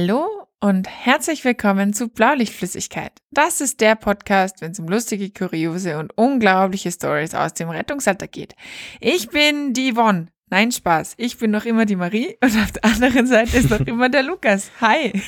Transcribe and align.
Hallo 0.00 0.46
und 0.60 0.88
herzlich 0.88 1.44
willkommen 1.44 1.92
zu 1.92 2.08
Blaulichtflüssigkeit. 2.08 3.10
Das 3.32 3.60
ist 3.60 3.80
der 3.80 3.96
Podcast, 3.96 4.60
wenn 4.60 4.70
es 4.70 4.78
um 4.78 4.86
lustige, 4.86 5.28
kuriose 5.28 5.98
und 5.98 6.16
unglaubliche 6.16 6.92
Stories 6.92 7.34
aus 7.34 7.54
dem 7.54 7.68
Rettungsalter 7.68 8.28
geht. 8.28 8.54
Ich 9.00 9.28
bin 9.30 9.72
die 9.72 9.92
Yvonne. 9.92 10.28
Nein, 10.50 10.70
Spaß. 10.70 11.14
Ich 11.16 11.38
bin 11.38 11.50
noch 11.50 11.64
immer 11.64 11.84
die 11.84 11.96
Marie 11.96 12.36
und 12.40 12.56
auf 12.62 12.70
der 12.70 12.84
anderen 12.84 13.26
Seite 13.26 13.56
ist 13.56 13.70
noch 13.70 13.80
immer 13.86 14.08
der 14.08 14.22
Lukas. 14.22 14.70
Hi. 14.80 15.20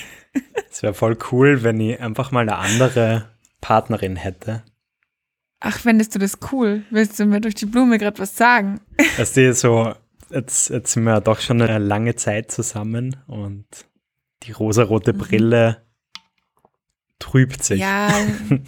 Es 0.71 0.84
wäre 0.84 0.95
voll 0.95 1.18
cool, 1.32 1.65
wenn 1.65 1.80
ich 1.80 1.98
einfach 1.98 2.30
mal 2.30 2.43
eine 2.43 2.59
andere 2.59 3.29
Partnerin 3.60 4.15
hätte. 4.15 4.62
Ach, 5.59 5.80
fändest 5.80 6.15
du 6.15 6.21
das 6.21 6.38
cool? 6.52 6.84
Willst 6.91 7.18
du 7.18 7.24
mir 7.27 7.41
durch 7.41 7.57
die 7.57 7.66
Blume 7.66 7.98
gerade 7.98 8.21
was 8.21 8.37
sagen? 8.37 8.80
Dass 9.16 9.32
die 9.32 9.52
so, 9.52 9.95
jetzt, 10.30 10.71
jetzt 10.71 10.93
sind 10.93 11.02
wir 11.02 11.21
doch 11.21 11.41
schon 11.41 11.60
eine 11.60 11.80
lange 11.80 12.15
Zeit 12.15 12.52
zusammen 12.52 13.16
und 13.27 13.66
die 14.43 14.53
rosarote 14.53 15.12
Brille 15.12 15.83
trübt 17.19 17.62
sich. 17.62 17.80
Ja, 17.80 18.12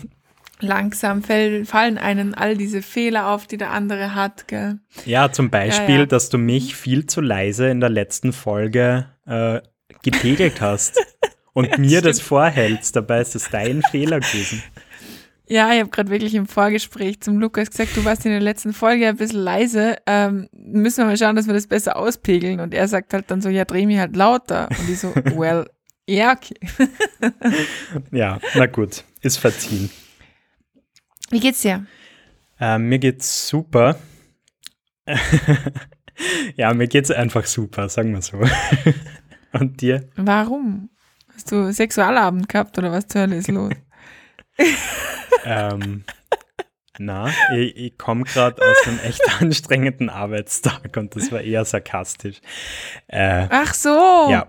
langsam 0.61 1.23
fall, 1.23 1.65
fallen 1.65 1.99
einen 1.99 2.35
all 2.35 2.57
diese 2.57 2.83
Fehler 2.83 3.29
auf, 3.29 3.47
die 3.47 3.57
der 3.57 3.71
andere 3.71 4.15
hat. 4.15 4.49
Gell? 4.49 4.79
Ja, 5.05 5.33
zum 5.33 5.51
Beispiel, 5.51 5.95
Ja, 5.95 6.01
ja. 6.01 6.07
dass 6.07 6.29
du 6.29 6.39
mich 6.39 6.77
viel 6.77 7.07
zu 7.07 7.21
leise 7.21 7.69
in 7.69 7.81
der 7.81 7.91
letzten 7.91 8.33
Folge 8.33 9.07
äh, 9.27 9.61
getegelt 10.03 10.61
hast 10.61 10.99
und 11.53 11.79
mir 11.79 12.01
das 12.03 12.21
vorhältst. 12.21 12.97
Dabei 12.97 13.21
ist 13.21 13.35
es 13.35 13.49
dein 13.51 13.83
Fehler 13.83 14.21
gewesen. 14.21 14.63
Ja, 15.49 15.73
ich 15.73 15.81
habe 15.81 15.91
gerade 15.91 16.11
wirklich 16.11 16.35
im 16.35 16.47
Vorgespräch 16.47 17.21
zum 17.21 17.39
Lukas 17.39 17.71
gesagt, 17.71 17.97
du 17.97 18.05
warst 18.05 18.25
in 18.25 18.33
der 18.33 18.41
letzten 18.41 18.73
Folge 18.73 19.09
ein 19.09 19.17
bisschen 19.17 19.41
leise. 19.41 19.97
Ähm, 20.07 20.49
müssen 20.65 20.99
wir 20.99 21.07
mal 21.07 21.17
schauen, 21.17 21.37
dass 21.37 21.47
wir 21.47 21.55
das 21.55 21.67
besser 21.67 21.97
auspegeln. 21.97 22.61
Und 22.61 22.75
er 22.75 22.89
sagt 22.89 23.13
halt 23.13 23.31
dann 23.31 23.41
so, 23.41 23.49
ja, 23.49 23.65
dreh 23.65 23.87
mich 23.87 23.99
halt 23.99 24.17
lauter. 24.17 24.69
Und 24.71 24.89
ich 24.89 24.99
so, 24.99 25.15
well, 25.37 25.69
ja, 26.07 26.33
okay. 26.33 26.55
Ja, 28.11 28.39
na 28.55 28.67
gut, 28.67 29.05
ist 29.21 29.39
verziehen. 29.39 29.91
Wie 31.31 31.41
geht's 31.41 31.63
dir? 31.63 31.87
Äh, 32.61 32.79
mir 32.79 32.99
geht's 32.99 33.49
super. 33.49 33.97
ja, 36.57 36.75
mir 36.75 36.87
geht's 36.87 37.11
einfach 37.11 37.47
super, 37.47 37.89
sagen 37.89 38.13
wir 38.13 38.23
so. 38.23 38.39
Und 39.53 39.81
dir? 39.81 40.09
Warum? 40.17 40.91
Hast 41.35 41.51
du 41.51 41.73
Sexualabend 41.73 42.49
gehabt 42.49 42.77
oder 42.79 42.93
was 42.93 43.07
zur 43.09 43.23
Hölle 43.23 43.37
ist 43.37 43.49
los? 43.49 43.73
Ähm, 45.45 46.05
na, 47.05 47.31
ich, 47.57 47.77
ich 47.77 47.99
komme 47.99 48.25
gerade 48.25 48.61
aus 48.63 48.87
einem 48.87 48.99
echt 49.01 49.21
anstrengenden 49.41 50.09
Arbeitstag 50.11 50.97
und 50.97 51.15
das 51.17 51.31
war 51.33 51.41
eher 51.41 51.65
sarkastisch. 51.65 52.41
Äh, 53.09 53.47
Ach 53.51 53.75
so. 53.75 54.29
ja, 54.31 54.47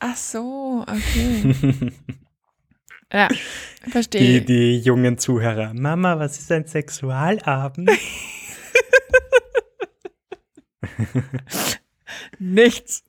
Ach 0.00 0.16
so, 0.16 0.84
okay. 0.86 1.54
ja, 3.12 3.28
die, 3.28 3.90
verstehe. 3.90 4.42
die 4.42 4.78
jungen 4.80 5.16
Zuhörer. 5.18 5.72
Mama, 5.74 6.18
was 6.18 6.38
ist 6.38 6.52
ein 6.52 6.66
Sexualabend? 6.66 7.90
Nichts. 12.38 13.04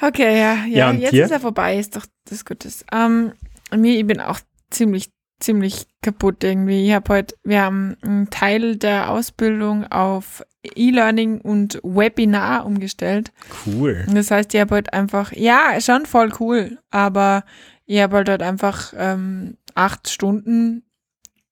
okay, 0.00 0.38
ja, 0.38 0.54
ja, 0.66 0.66
Ja, 0.66 0.92
jetzt 0.92 1.12
dir? 1.12 1.24
ist 1.24 1.30
er 1.30 1.40
vorbei, 1.40 1.78
ist 1.78 1.96
doch 1.96 2.06
das 2.26 2.44
Gutes. 2.44 2.84
Ähm, 2.92 3.32
mir, 3.74 3.98
ich 3.98 4.06
bin 4.06 4.20
auch 4.20 4.38
ziemlich, 4.70 5.10
ziemlich 5.40 5.86
kaputt 6.02 6.42
irgendwie. 6.44 6.86
Ich 6.86 6.92
habe 6.92 7.14
heute, 7.14 7.34
wir 7.44 7.62
haben 7.62 7.96
einen 8.02 8.30
Teil 8.30 8.76
der 8.76 9.10
Ausbildung 9.10 9.84
auf 9.86 10.44
E-Learning 10.74 11.40
und 11.40 11.80
Webinar 11.82 12.66
umgestellt. 12.66 13.32
Cool. 13.66 14.04
Das 14.12 14.30
heißt, 14.30 14.52
ich 14.54 14.60
habe 14.60 14.74
halt 14.74 14.92
einfach, 14.92 15.32
ja, 15.32 15.80
schon 15.80 16.06
voll 16.06 16.32
cool, 16.40 16.78
aber 16.90 17.44
ich 17.86 18.00
habe 18.00 18.16
halt, 18.16 18.28
halt 18.28 18.42
einfach 18.42 18.92
ähm, 18.96 19.56
acht 19.74 20.08
Stunden 20.08 20.82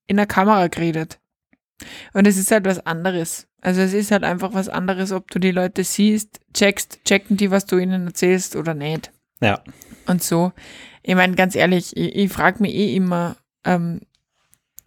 in 0.07 0.17
der 0.17 0.27
Kamera 0.27 0.67
geredet. 0.67 1.19
Und 2.13 2.27
es 2.27 2.37
ist 2.37 2.51
halt 2.51 2.65
was 2.65 2.85
anderes. 2.87 3.47
Also 3.61 3.81
es 3.81 3.95
ist 3.95 4.11
halt 4.11 4.25
einfach 4.25 4.55
was 4.55 4.69
anderes, 4.69 5.13
ob 5.13 5.31
du 5.31 5.39
die 5.39 5.51
Leute 5.51 5.83
siehst, 5.85 6.41
checkst, 6.55 7.01
checken 7.05 7.37
die, 7.37 7.51
was 7.51 7.67
du 7.67 7.79
ihnen 7.79 8.07
erzählst 8.07 8.57
oder 8.57 8.75
nicht. 8.75 9.13
Ja, 9.41 9.63
Und 10.07 10.23
so. 10.23 10.53
Ich 11.03 11.15
meine, 11.15 11.35
ganz 11.37 11.55
ehrlich, 11.55 11.97
ich, 11.97 12.15
ich 12.17 12.33
frage 12.33 12.63
mich 12.63 12.75
eh 12.75 12.97
immer, 12.97 13.37
ähm, 13.67 14.01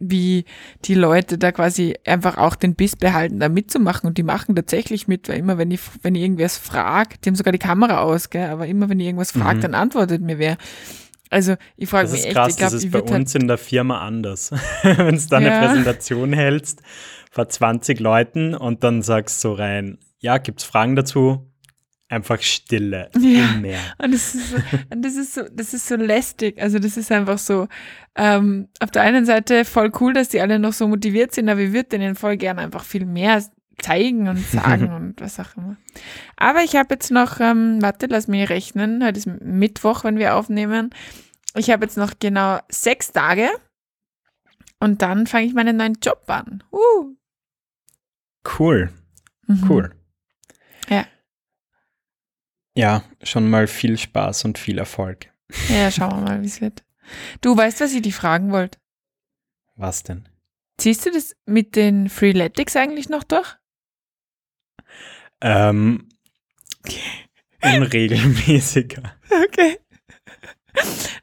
wie 0.02 0.46
die 0.86 0.94
Leute 0.94 1.38
da 1.38 1.52
quasi 1.52 1.96
einfach 2.06 2.38
auch 2.38 2.56
den 2.56 2.76
Biss 2.76 2.96
behalten, 2.96 3.40
da 3.40 3.50
mitzumachen. 3.50 4.08
Und 4.08 4.18
die 4.18 4.24
machen 4.24 4.56
tatsächlich 4.56 5.08
mit, 5.10 5.28
weil 5.28 5.38
immer, 5.40 5.58
wenn 5.58 5.72
ich, 5.72 5.82
wenn 6.04 6.16
ich 6.16 6.22
irgendwas 6.22 6.58
frage, 6.58 7.18
die 7.24 7.30
haben 7.30 7.36
sogar 7.36 7.52
die 7.52 7.60
Kamera 7.60 8.00
aus, 8.02 8.30
gell? 8.30 8.48
aber 8.50 8.66
immer, 8.66 8.88
wenn 8.90 9.00
ich 9.02 9.08
irgendwas 9.08 9.32
frage, 9.32 9.58
Mhm. 9.58 9.62
dann 9.62 9.76
antwortet 9.76 10.22
mir 10.22 10.40
wer. 10.40 10.58
Also, 11.30 11.56
ich 11.76 11.90
frage 11.90 12.10
mich 12.10 12.26
echt, 12.26 12.34
krass, 12.34 12.52
ich 12.54 12.58
glaube, 12.58 12.72
das 12.76 12.84
ist 12.86 12.92
bei 12.92 13.00
halt, 13.00 13.12
uns 13.12 13.36
in 13.36 13.48
der 13.48 13.58
Firma 13.58 14.00
anders. 14.00 14.52
Wenn 14.84 15.16
du 15.18 15.22
da 15.30 15.38
eine 15.38 15.48
Ja. 15.50 15.60
Präsentation 15.60 16.34
hältst 16.34 16.82
vor 17.30 17.50
20 17.50 18.00
Leuten 18.00 18.56
und 18.56 18.84
dann 18.84 19.02
sagst 19.04 19.44
du 19.44 19.50
so 19.50 19.54
rein, 19.54 20.00
ja, 20.20 20.38
gibt's 20.40 20.64
Fragen 20.64 20.96
dazu? 20.96 21.49
Einfach 22.10 22.42
Stille. 22.42 23.10
Ja. 23.20 23.52
Im 23.54 23.62
Meer. 23.62 23.80
Und 24.02 24.14
das 24.14 24.34
ist, 24.36 24.50
so, 24.52 24.58
und 24.92 25.06
das 25.06 25.16
ist 25.16 25.34
so, 25.36 25.44
das 25.52 25.74
ist 25.74 25.88
so 25.88 25.96
lästig. 25.96 26.60
Also 26.62 26.80
das 26.80 26.98
ist 26.98 27.12
einfach 27.12 27.38
so, 27.38 27.68
ähm, 28.16 28.68
auf 28.80 28.90
der 28.92 29.04
einen 29.04 29.26
Seite 29.26 29.64
voll 29.64 29.92
cool, 30.00 30.14
dass 30.14 30.30
die 30.30 30.42
alle 30.42 30.58
noch 30.60 30.74
so 30.74 30.88
motiviert 30.88 31.34
sind, 31.34 31.48
aber 31.50 31.60
ich 31.62 31.72
würde 31.72 31.90
denen 31.90 32.16
voll 32.16 32.36
gern 32.38 32.58
einfach 32.60 32.84
viel 32.84 33.06
mehr 33.06 33.44
zeigen 33.80 34.28
und 34.28 34.40
sagen 34.52 34.92
und 34.92 35.22
was 35.22 35.40
auch 35.40 35.56
immer. 35.56 35.78
Aber 36.36 36.64
ich 36.64 36.76
habe 36.76 36.96
jetzt 36.96 37.12
noch, 37.12 37.40
ähm, 37.40 37.80
warte, 37.82 38.08
lass 38.08 38.28
mich 38.28 38.50
rechnen, 38.50 39.04
heute 39.06 39.20
ist 39.20 39.28
Mittwoch, 39.28 40.04
wenn 40.04 40.18
wir 40.18 40.36
aufnehmen. 40.36 40.90
Ich 41.56 41.70
habe 41.70 41.86
jetzt 41.86 41.98
noch 41.98 42.14
genau 42.20 42.60
sechs 42.70 43.12
Tage 43.12 43.48
und 44.80 45.02
dann 45.04 45.28
fange 45.28 45.46
ich 45.46 45.54
meinen 45.54 45.78
neuen 45.78 45.98
Job 46.04 46.24
an. 46.28 46.64
Uh. 46.72 47.16
Cool, 48.58 48.90
Mhm. 49.48 49.66
cool. 49.70 49.92
Ja. 50.90 51.06
Ja, 52.76 53.04
schon 53.24 53.50
mal 53.50 53.68
viel 53.68 53.98
Spaß 53.98 54.46
und 54.46 54.58
viel 54.58 54.78
Erfolg. 54.78 55.32
Ja, 55.70 55.92
schauen 55.92 56.12
wir 56.12 56.22
mal, 56.22 56.42
wie 56.42 56.46
es 56.48 56.62
wird. 56.62 56.84
Du 57.42 57.56
weißt, 57.58 57.82
was 57.82 57.94
ich 57.94 58.02
dich 58.02 58.16
fragen 58.16 58.52
wollte? 58.52 58.78
Was 59.76 60.04
denn? 60.04 60.28
Ziehst 60.78 61.06
du 61.06 61.12
das 61.12 61.36
mit 61.46 61.76
den 61.76 62.10
Freeletics 62.10 62.76
eigentlich 62.76 63.10
noch 63.10 63.24
durch? 63.24 63.56
Ähm, 65.42 66.08
unregelmäßiger. 67.62 69.04
Okay. 69.46 69.78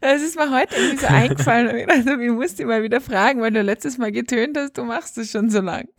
Das 0.00 0.22
ist 0.22 0.36
mir 0.36 0.50
heute 0.50 0.74
irgendwie 0.74 0.98
so 0.98 1.06
eingefallen. 1.06 1.68
Und 1.68 1.76
ich 1.78 1.86
dachte, 1.86 2.22
ich 2.22 2.30
muss 2.30 2.54
dich 2.54 2.66
mal 2.66 2.82
wieder 2.82 3.00
fragen, 3.00 3.40
weil 3.40 3.52
du 3.52 3.62
letztes 3.62 3.96
Mal 3.98 4.12
getönt 4.12 4.56
hast, 4.58 4.76
du 4.76 4.84
machst 4.84 5.16
das 5.16 5.30
schon 5.30 5.50
so 5.50 5.60
lang. 5.60 5.88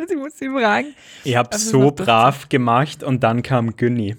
Also 0.00 0.14
ich 0.14 0.20
muss 0.20 0.34
dich 0.36 0.48
fragen. 0.48 0.94
Ich 1.24 1.34
habe 1.34 1.50
Also 1.50 1.70
so 1.70 1.90
brav 1.90 2.48
gemacht 2.48 3.02
und 3.02 3.24
dann 3.24 3.42
kam 3.42 3.76
Günni. 3.76 4.16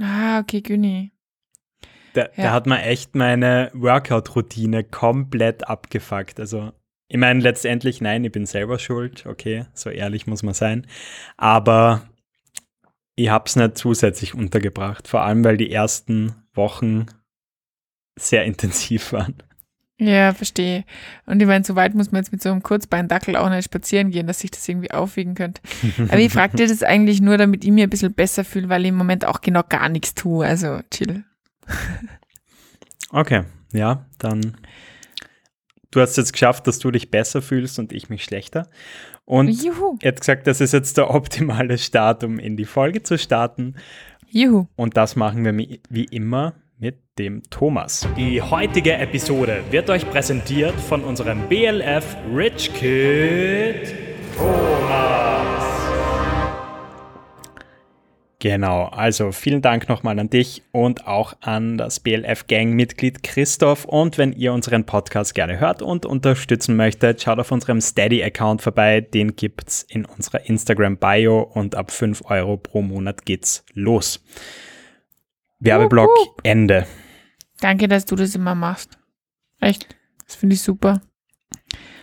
Ah, 0.00 0.40
okay, 0.40 0.60
Günni. 0.60 1.12
Der, 2.14 2.30
Ja. 2.36 2.42
der 2.44 2.52
hat 2.52 2.66
mir 2.66 2.82
echt 2.82 3.14
meine 3.14 3.70
Workout-Routine 3.74 4.84
komplett 4.84 5.68
abgefuckt. 5.68 6.38
Also, 6.38 6.72
ich 7.08 7.18
meine, 7.18 7.40
letztendlich, 7.40 8.00
nein, 8.00 8.24
ich 8.24 8.32
bin 8.32 8.46
selber 8.46 8.78
schuld. 8.78 9.26
Okay, 9.26 9.66
so 9.74 9.90
ehrlich 9.90 10.26
muss 10.26 10.42
man 10.42 10.54
sein. 10.54 10.86
Aber 11.36 12.08
ich 13.16 13.28
habe 13.28 13.44
es 13.46 13.56
nicht 13.56 13.78
zusätzlich 13.78 14.34
untergebracht. 14.34 15.08
Vor 15.08 15.22
allem, 15.22 15.44
weil 15.44 15.56
die 15.56 15.70
ersten 15.70 16.34
Wochen 16.54 17.06
sehr 18.18 18.44
intensiv 18.44 19.12
waren. 19.12 19.42
Ja, 19.98 20.34
verstehe. 20.34 20.84
Und 21.24 21.40
ich 21.40 21.46
meine, 21.46 21.64
so 21.64 21.76
weit 21.76 21.94
muss 21.94 22.10
man 22.10 22.22
jetzt 22.22 22.32
mit 22.32 22.42
so 22.42 22.50
einem 22.50 22.62
Kurzbeindackel 22.62 23.36
auch 23.36 23.48
nicht 23.48 23.64
spazieren 23.64 24.10
gehen, 24.10 24.26
dass 24.26 24.40
sich 24.40 24.50
das 24.50 24.68
irgendwie 24.68 24.90
aufwiegen 24.90 25.34
könnte. 25.34 25.62
Aber 26.08 26.18
ich 26.18 26.32
frage 26.32 26.56
dir 26.56 26.66
das 26.66 26.82
eigentlich 26.82 27.20
nur, 27.20 27.38
damit 27.38 27.64
ich 27.64 27.70
mir 27.70 27.84
ein 27.84 27.90
bisschen 27.90 28.12
besser 28.12 28.44
fühle, 28.44 28.68
weil 28.68 28.82
ich 28.82 28.88
im 28.88 28.96
Moment 28.96 29.24
auch 29.24 29.40
genau 29.40 29.62
gar 29.68 29.88
nichts 29.88 30.14
tue. 30.14 30.44
Also 30.44 30.80
chill. 30.90 31.24
Okay, 33.10 33.44
ja, 33.72 34.06
dann. 34.18 34.56
Du 35.92 36.00
hast 36.00 36.16
jetzt 36.16 36.32
geschafft, 36.32 36.66
dass 36.66 36.80
du 36.80 36.90
dich 36.90 37.12
besser 37.12 37.40
fühlst 37.40 37.78
und 37.78 37.92
ich 37.92 38.08
mich 38.08 38.24
schlechter. 38.24 38.68
Und 39.24 39.48
Juhu. 39.48 39.96
er 40.02 40.08
hat 40.08 40.20
gesagt, 40.20 40.48
das 40.48 40.60
ist 40.60 40.72
jetzt 40.72 40.96
der 40.96 41.10
optimale 41.10 41.78
Start, 41.78 42.24
um 42.24 42.40
in 42.40 42.56
die 42.56 42.64
Folge 42.64 43.04
zu 43.04 43.16
starten. 43.16 43.76
Juhu. 44.28 44.66
Und 44.74 44.96
das 44.96 45.14
machen 45.14 45.44
wir 45.44 45.56
wie 45.88 46.04
immer 46.04 46.54
mit 46.84 46.98
dem 47.18 47.42
Thomas. 47.48 48.06
Die 48.14 48.42
heutige 48.42 48.92
Episode 48.92 49.64
wird 49.70 49.88
euch 49.88 50.06
präsentiert 50.10 50.74
von 50.78 51.02
unserem 51.02 51.48
BLF 51.48 52.14
Rich 52.30 52.74
Kid 52.74 53.94
Thomas. 54.36 55.64
Genau, 58.38 58.84
also 58.88 59.32
vielen 59.32 59.62
Dank 59.62 59.88
nochmal 59.88 60.18
an 60.18 60.28
dich 60.28 60.62
und 60.72 61.06
auch 61.06 61.32
an 61.40 61.78
das 61.78 62.00
BLF-Gang-Mitglied 62.00 63.22
Christoph. 63.22 63.86
Und 63.86 64.18
wenn 64.18 64.34
ihr 64.34 64.52
unseren 64.52 64.84
Podcast 64.84 65.34
gerne 65.34 65.58
hört 65.58 65.80
und 65.80 66.04
unterstützen 66.04 66.76
möchtet, 66.76 67.22
schaut 67.22 67.38
auf 67.38 67.50
unserem 67.50 67.80
Steady-Account 67.80 68.60
vorbei. 68.60 69.00
Den 69.00 69.36
gibt's 69.36 69.86
in 69.88 70.04
unserer 70.04 70.46
Instagram-Bio 70.46 71.40
und 71.40 71.76
ab 71.76 71.90
5 71.90 72.26
Euro 72.26 72.58
pro 72.58 72.82
Monat 72.82 73.24
geht's 73.24 73.64
los. 73.72 74.22
Werbeblock. 75.64 76.10
Ende. 76.42 76.86
Danke, 77.60 77.88
dass 77.88 78.04
du 78.04 78.16
das 78.16 78.34
immer 78.34 78.54
machst. 78.54 78.98
Echt. 79.60 79.86
Das 80.26 80.34
finde 80.36 80.54
ich 80.54 80.62
super. 80.62 81.00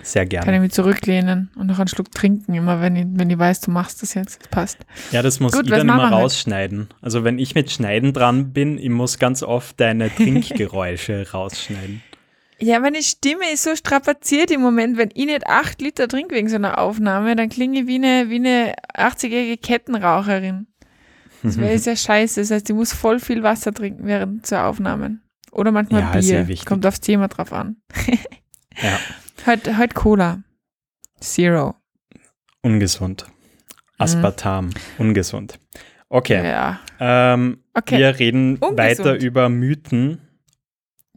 Sehr 0.04 0.24
Kann 0.26 0.40
ich 0.40 0.46
gerne. 0.46 0.60
mich 0.62 0.72
zurücklehnen 0.72 1.52
und 1.56 1.68
noch 1.68 1.78
einen 1.78 1.88
Schluck 1.88 2.12
trinken, 2.12 2.56
immer 2.56 2.82
wenn 2.82 2.96
ich, 2.96 3.06
wenn 3.08 3.30
ich 3.30 3.38
weiß, 3.38 3.62
du 3.62 3.72
machst 3.72 4.02
das 4.02 4.16
jetzt. 4.16 4.42
Das 4.42 4.48
passt. 4.48 4.78
Ja, 5.12 5.22
das 5.22 5.40
muss 5.40 5.52
Gut, 5.52 5.66
ich 5.66 5.70
dann 5.70 5.82
immer 5.82 6.10
rausschneiden. 6.10 6.90
Also 7.02 7.24
wenn 7.24 7.38
ich 7.38 7.54
mit 7.54 7.70
Schneiden 7.70 8.14
dran 8.14 8.52
bin, 8.52 8.80
ich 8.80 8.90
muss 8.90 9.20
ganz 9.20 9.44
oft 9.44 9.80
deine 9.80 10.10
Trinkgeräusche 10.16 11.32
rausschneiden. 11.32 12.02
Ja, 12.60 12.80
meine 12.80 13.02
Stimme 13.02 13.52
ist 13.54 13.64
so 13.64 13.76
strapaziert 13.76 14.52
im 14.52 14.62
Moment, 14.62 14.98
wenn 14.98 15.10
ich 15.14 15.26
nicht 15.26 15.48
acht 15.48 15.82
Liter 15.82 16.08
trinke 16.08 16.36
wegen 16.36 16.50
so 16.50 16.56
einer 16.56 16.80
Aufnahme, 16.80 17.36
dann 17.36 17.50
klinge 17.50 17.82
ich 17.82 17.88
wie 17.88 17.96
eine, 17.96 18.30
wie 18.30 18.36
eine 18.36 18.74
80-jährige 18.96 19.58
Kettenraucherin. 19.58 20.68
Das 21.44 21.58
wäre 21.58 21.78
sehr 21.80 21.96
scheiße. 21.96 22.40
Das 22.42 22.52
heißt, 22.52 22.70
ich 22.70 22.76
muss 22.76 22.94
voll 22.94 23.20
viel 23.20 23.42
Wasser 23.44 23.74
trinken 23.74 24.06
während 24.06 24.46
zur 24.46 24.64
Aufnahmen. 24.64 25.22
Oder 25.52 25.72
manchmal 25.72 26.02
Ja, 26.24 26.44
Bier. 26.44 26.58
Kommt 26.66 26.86
aufs 26.86 27.02
Thema 27.02 27.28
drauf 27.28 27.52
an. 27.52 27.78
Ja, 28.82 29.00
Heute 29.46 29.78
heute 29.78 29.94
Cola. 29.96 30.44
Zero. 31.20 31.76
ungesund. 32.62 33.26
Aspartam, 33.98 34.70
ungesund. 34.98 35.60
Okay, 36.10 36.44
Ja. 36.48 36.80
ähm, 37.00 37.64
Okay. 37.74 37.98
wir 38.00 38.20
reden 38.20 38.58
Ungesund. 38.58 38.78
weiter 38.80 39.16
über 39.16 39.50
Mythen 39.50 40.20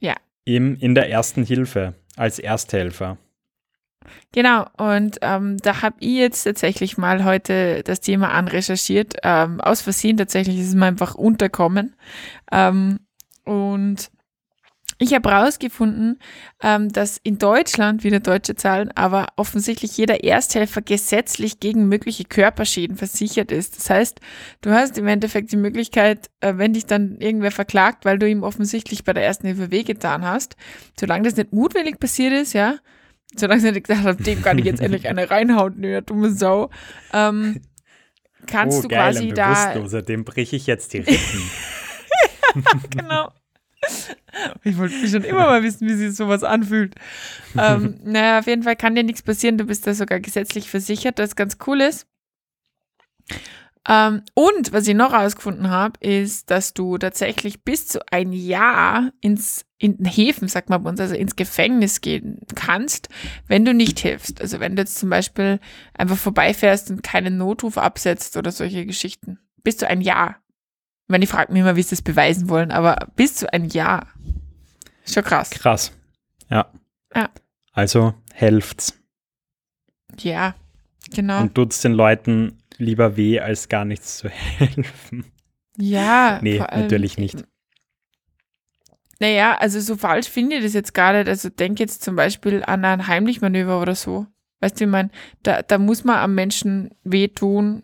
Ja. 0.00 0.14
im, 0.44 0.76
in 0.76 0.94
der 0.94 1.10
ersten 1.10 1.44
Hilfe 1.44 1.94
als 2.16 2.38
Ersthelfer. 2.38 3.18
Genau, 4.32 4.66
und 4.76 5.18
ähm, 5.22 5.58
da 5.58 5.82
habe 5.82 5.96
ich 6.00 6.16
jetzt 6.16 6.44
tatsächlich 6.44 6.98
mal 6.98 7.24
heute 7.24 7.82
das 7.84 8.00
Thema 8.00 8.30
anrecherchiert. 8.30 9.14
Ähm, 9.22 9.60
aus 9.60 9.82
Versehen 9.82 10.16
tatsächlich 10.16 10.58
ist 10.58 10.68
es 10.68 10.74
mir 10.74 10.86
einfach 10.86 11.14
unterkommen. 11.14 11.94
Ähm, 12.52 13.00
und 13.44 14.10
ich 14.98 15.12
habe 15.12 15.28
herausgefunden, 15.28 16.20
ähm, 16.62 16.88
dass 16.88 17.18
in 17.22 17.38
Deutschland, 17.38 18.04
wieder 18.04 18.20
deutsche 18.20 18.54
Zahlen, 18.54 18.90
aber 18.94 19.26
offensichtlich 19.36 19.96
jeder 19.96 20.22
Ersthelfer 20.22 20.82
gesetzlich 20.82 21.58
gegen 21.58 21.88
mögliche 21.88 22.24
Körperschäden 22.24 22.96
versichert 22.96 23.50
ist. 23.50 23.76
Das 23.76 23.90
heißt, 23.90 24.20
du 24.60 24.70
hast 24.70 24.96
im 24.96 25.08
Endeffekt 25.08 25.50
die 25.50 25.56
Möglichkeit, 25.56 26.30
äh, 26.40 26.54
wenn 26.56 26.74
dich 26.74 26.86
dann 26.86 27.16
irgendwer 27.18 27.50
verklagt, 27.50 28.04
weil 28.04 28.18
du 28.18 28.28
ihm 28.28 28.44
offensichtlich 28.44 29.02
bei 29.04 29.12
der 29.12 29.24
ersten 29.24 29.48
Hilfe 29.48 29.72
wehgetan 29.72 30.24
hast, 30.24 30.56
solange 30.98 31.24
das 31.24 31.36
nicht 31.36 31.52
mutwillig 31.52 31.98
passiert 31.98 32.32
ist, 32.32 32.52
ja, 32.52 32.76
solange 33.36 33.60
sie 33.60 33.72
nicht 33.72 33.86
gesagt 33.86 34.04
haben, 34.04 34.22
dem 34.22 34.42
kann 34.42 34.58
ich 34.58 34.64
jetzt 34.64 34.80
endlich 34.82 35.08
eine 35.08 35.30
reinhauen, 35.30 35.80
du 35.80 36.02
dumme 36.02 36.30
Sau, 36.30 36.70
ähm, 37.12 37.60
kannst 38.46 38.78
oh, 38.78 38.82
du 38.82 38.88
geil, 38.88 39.12
quasi 39.12 39.28
ein 39.28 39.34
da 39.34 40.00
dem 40.02 40.24
brich 40.24 40.52
ich 40.52 40.66
jetzt 40.66 40.92
die 40.92 40.98
Rippen. 40.98 41.50
genau. 42.90 43.30
Ich 44.64 44.78
wollte 44.78 45.08
schon 45.08 45.24
immer 45.24 45.46
mal 45.46 45.62
wissen, 45.62 45.88
wie 45.88 45.94
sich 45.94 46.14
sowas 46.14 46.42
anfühlt. 46.42 46.94
ähm, 47.58 48.00
naja, 48.04 48.38
auf 48.38 48.46
jeden 48.46 48.62
Fall 48.62 48.76
kann 48.76 48.94
dir 48.94 49.04
nichts 49.04 49.22
passieren. 49.22 49.58
Du 49.58 49.64
bist 49.64 49.86
da 49.86 49.94
sogar 49.94 50.20
gesetzlich 50.20 50.70
versichert, 50.70 51.18
das 51.18 51.36
ganz 51.36 51.58
cool 51.66 51.80
ist. 51.80 52.06
Ähm, 53.86 54.22
und 54.32 54.72
was 54.72 54.88
ich 54.88 54.94
noch 54.94 55.12
herausgefunden 55.12 55.68
habe, 55.68 55.98
ist, 56.00 56.50
dass 56.50 56.72
du 56.72 56.96
tatsächlich 56.96 57.64
bis 57.64 57.86
zu 57.86 58.00
ein 58.10 58.32
Jahr 58.32 59.12
ins, 59.20 59.66
in 59.78 59.98
den 59.98 60.06
Häfen, 60.06 60.48
sagt 60.48 60.70
man 60.70 60.82
bei 60.82 60.90
uns, 60.90 61.00
also 61.00 61.14
ins 61.14 61.36
Gefängnis 61.36 62.00
gehen 62.00 62.40
kannst, 62.54 63.08
wenn 63.46 63.64
du 63.64 63.74
nicht 63.74 63.98
hilfst. 64.00 64.40
Also 64.40 64.58
wenn 64.60 64.74
du 64.76 64.82
jetzt 64.82 64.98
zum 64.98 65.10
Beispiel 65.10 65.60
einfach 65.92 66.16
vorbeifährst 66.16 66.90
und 66.90 67.02
keinen 67.02 67.36
Notruf 67.36 67.76
absetzt 67.76 68.36
oder 68.38 68.52
solche 68.52 68.86
Geschichten. 68.86 69.38
Bis 69.62 69.76
zu 69.76 69.86
ein 69.86 70.00
Jahr. 70.00 70.36
Ich 71.06 71.10
meine, 71.10 71.24
ich 71.24 71.30
frage 71.30 71.52
mich 71.52 71.60
immer, 71.60 71.76
wie 71.76 71.82
sie 71.82 71.90
das 71.90 72.02
beweisen 72.02 72.48
wollen, 72.48 72.70
aber 72.70 73.08
bis 73.16 73.34
zu 73.34 73.52
ein 73.52 73.68
Jahr. 73.68 74.06
Schon 75.06 75.22
krass. 75.24 75.50
Krass. 75.50 75.92
Ja. 76.48 76.72
Ja. 77.14 77.28
Also 77.72 78.14
helft's 78.32 78.98
Ja, 80.20 80.54
genau. 81.12 81.42
und 81.42 81.54
tut's 81.54 81.82
den 81.82 81.92
Leuten 81.92 82.62
lieber 82.78 83.16
weh, 83.16 83.40
als 83.40 83.68
gar 83.68 83.84
nichts 83.84 84.18
zu 84.18 84.28
helfen. 84.58 85.24
ja, 85.76 86.38
Nee, 86.42 86.58
natürlich 86.58 87.18
nicht. 87.18 87.44
Naja, 89.20 89.56
also 89.58 89.80
so 89.80 89.96
falsch 89.96 90.28
finde 90.28 90.56
ich 90.56 90.64
das 90.64 90.74
jetzt 90.74 90.92
gar 90.92 91.12
nicht. 91.12 91.28
Also 91.28 91.48
denk 91.48 91.80
jetzt 91.80 92.02
zum 92.02 92.16
Beispiel 92.16 92.62
an 92.64 92.84
ein 92.84 93.06
Heimlichmanöver 93.06 93.80
oder 93.80 93.94
so. 93.94 94.26
Weißt 94.60 94.80
du, 94.80 94.84
ich 94.84 94.90
meine, 94.90 95.10
da, 95.42 95.62
da 95.62 95.78
muss 95.78 96.04
man 96.04 96.16
am 96.16 96.34
Menschen 96.34 96.90
wehtun 97.04 97.82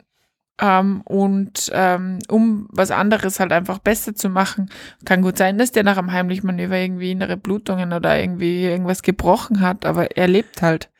ähm, 0.61 1.03
und 1.03 1.71
ähm, 1.73 2.19
um 2.29 2.69
was 2.71 2.91
anderes 2.91 3.41
halt 3.41 3.53
einfach 3.53 3.79
besser 3.79 4.15
zu 4.15 4.29
machen. 4.29 4.71
Kann 5.05 5.23
gut 5.23 5.39
sein, 5.39 5.59
dass 5.59 5.73
der 5.73 5.85
nach 5.85 5.97
einem 5.99 6.13
Heimlichmanöver 6.13 6.77
irgendwie 6.77 7.13
innere 7.13 7.37
Blutungen 7.37 7.93
oder 7.93 8.21
irgendwie 8.21 8.65
irgendwas 8.65 9.03
gebrochen 9.03 9.61
hat, 9.61 9.85
aber 9.87 10.17
er 10.17 10.29
lebt 10.29 10.63
halt. 10.63 10.91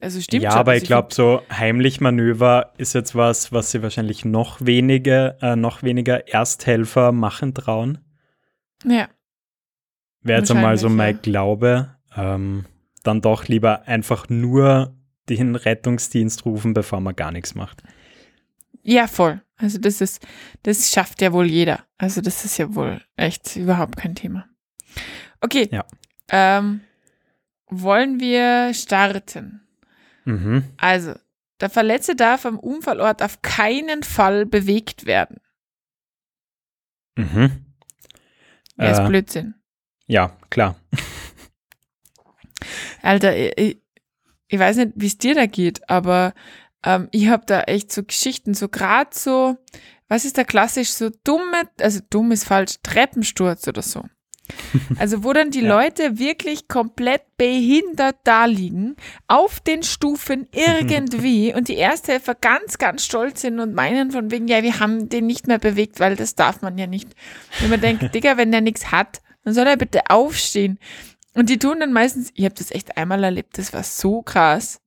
Also 0.00 0.20
stimmt 0.20 0.42
ja, 0.42 0.52
schon. 0.52 0.60
aber 0.60 0.72
Also 0.72 0.82
ich 0.82 0.88
glaube, 0.88 1.14
so 1.14 1.42
heimlich 1.50 2.00
Manöver 2.00 2.72
ist 2.78 2.94
jetzt 2.94 3.14
was, 3.14 3.52
was 3.52 3.70
sie 3.70 3.82
wahrscheinlich 3.82 4.24
noch 4.24 4.64
weniger, 4.64 5.42
äh, 5.42 5.56
noch 5.56 5.82
weniger 5.82 6.28
Ersthelfer 6.28 7.12
machen 7.12 7.54
trauen. 7.54 7.98
Ja, 8.84 9.08
Wäre 10.22 10.40
jetzt 10.40 10.50
einmal 10.50 10.76
so 10.76 10.88
mein 10.88 10.98
Wahrscheinlich, 10.98 11.22
Glaube. 11.22 11.96
Ähm, 12.16 12.66
dann 13.02 13.22
doch 13.22 13.48
lieber 13.48 13.86
einfach 13.88 14.28
nur 14.28 14.94
den 15.28 15.56
Rettungsdienst 15.56 16.44
rufen, 16.44 16.74
bevor 16.74 17.00
man 17.00 17.16
gar 17.16 17.32
nichts 17.32 17.54
macht. 17.54 17.82
Ja, 18.82 19.06
voll. 19.06 19.40
Also 19.56 19.78
das 19.78 20.00
ist, 20.00 20.26
das 20.62 20.90
schafft 20.90 21.22
ja 21.22 21.32
wohl 21.32 21.46
jeder. 21.46 21.84
Also 21.98 22.20
das 22.20 22.44
ist 22.44 22.58
ja 22.58 22.74
wohl 22.74 23.00
echt 23.16 23.56
überhaupt 23.56 23.96
kein 23.96 24.14
Thema. 24.14 24.46
Okay. 25.40 25.68
Ja. 25.70 25.84
Ähm, 26.28 26.80
wollen 27.68 28.20
wir 28.20 28.74
starten? 28.74 29.62
Mhm. 30.30 30.64
Also, 30.76 31.14
der 31.60 31.70
Verletzte 31.70 32.14
darf 32.14 32.46
am 32.46 32.58
Unfallort 32.58 33.22
auf 33.22 33.42
keinen 33.42 34.02
Fall 34.02 34.46
bewegt 34.46 35.06
werden. 35.06 35.40
Mhm. 37.16 37.66
Ja, 38.76 38.90
ist 38.90 39.00
Äh, 39.00 39.08
Blödsinn. 39.08 39.54
ja, 40.06 40.36
klar. 40.48 40.76
Alter, 43.02 43.36
ich, 43.36 43.52
ich, 43.58 43.82
ich 44.48 44.58
weiß 44.58 44.76
nicht, 44.76 44.92
wie 44.94 45.06
es 45.06 45.18
dir 45.18 45.34
da 45.34 45.46
geht, 45.46 45.88
aber 45.88 46.34
ähm, 46.84 47.08
ich 47.12 47.28
habe 47.28 47.44
da 47.46 47.62
echt 47.62 47.92
so 47.92 48.02
Geschichten, 48.04 48.54
so 48.54 48.68
gerade 48.68 49.10
so, 49.12 49.56
was 50.08 50.24
ist 50.24 50.38
da 50.38 50.44
klassisch, 50.44 50.90
so 50.90 51.10
dumme, 51.24 51.62
also 51.80 52.00
dumm 52.10 52.32
ist 52.32 52.44
falsch, 52.44 52.76
Treppensturz 52.82 53.66
oder 53.68 53.82
so. 53.82 54.04
Also 54.98 55.24
wo 55.24 55.32
dann 55.32 55.50
die 55.50 55.62
Ja. 55.62 55.68
Leute 55.68 56.18
wirklich 56.18 56.68
komplett 56.68 57.22
behindert 57.36 58.16
da 58.24 58.44
liegen, 58.44 58.96
auf 59.28 59.60
den 59.60 59.82
Stufen 59.82 60.46
irgendwie 60.52 61.54
und 61.54 61.68
die 61.68 61.76
Ersthelfer 61.76 62.34
ganz, 62.34 62.78
ganz 62.78 63.04
stolz 63.04 63.40
sind 63.42 63.60
und 63.60 63.74
meinen 63.74 64.10
von 64.10 64.30
wegen, 64.30 64.48
ja, 64.48 64.62
wir 64.62 64.80
haben 64.80 65.08
den 65.08 65.26
nicht 65.26 65.46
mehr 65.46 65.58
bewegt, 65.58 66.00
weil 66.00 66.16
das 66.16 66.34
darf 66.34 66.62
man 66.62 66.78
ja 66.78 66.86
nicht. 66.86 67.08
Und 67.62 67.70
man 67.70 67.80
denkt, 67.80 68.14
Digga, 68.14 68.36
wenn 68.36 68.52
der 68.52 68.60
nichts 68.60 68.90
hat, 68.90 69.20
dann 69.44 69.54
soll 69.54 69.66
er 69.66 69.76
bitte 69.76 70.02
aufstehen. 70.08 70.78
Und 71.34 71.48
die 71.48 71.58
tun 71.58 71.80
dann 71.80 71.92
meistens, 71.92 72.30
ich 72.34 72.44
habe 72.44 72.54
das 72.56 72.70
echt 72.70 72.96
einmal 72.96 73.22
erlebt, 73.22 73.56
das 73.58 73.72
war 73.72 73.82
so 73.84 74.22
krass. 74.22 74.80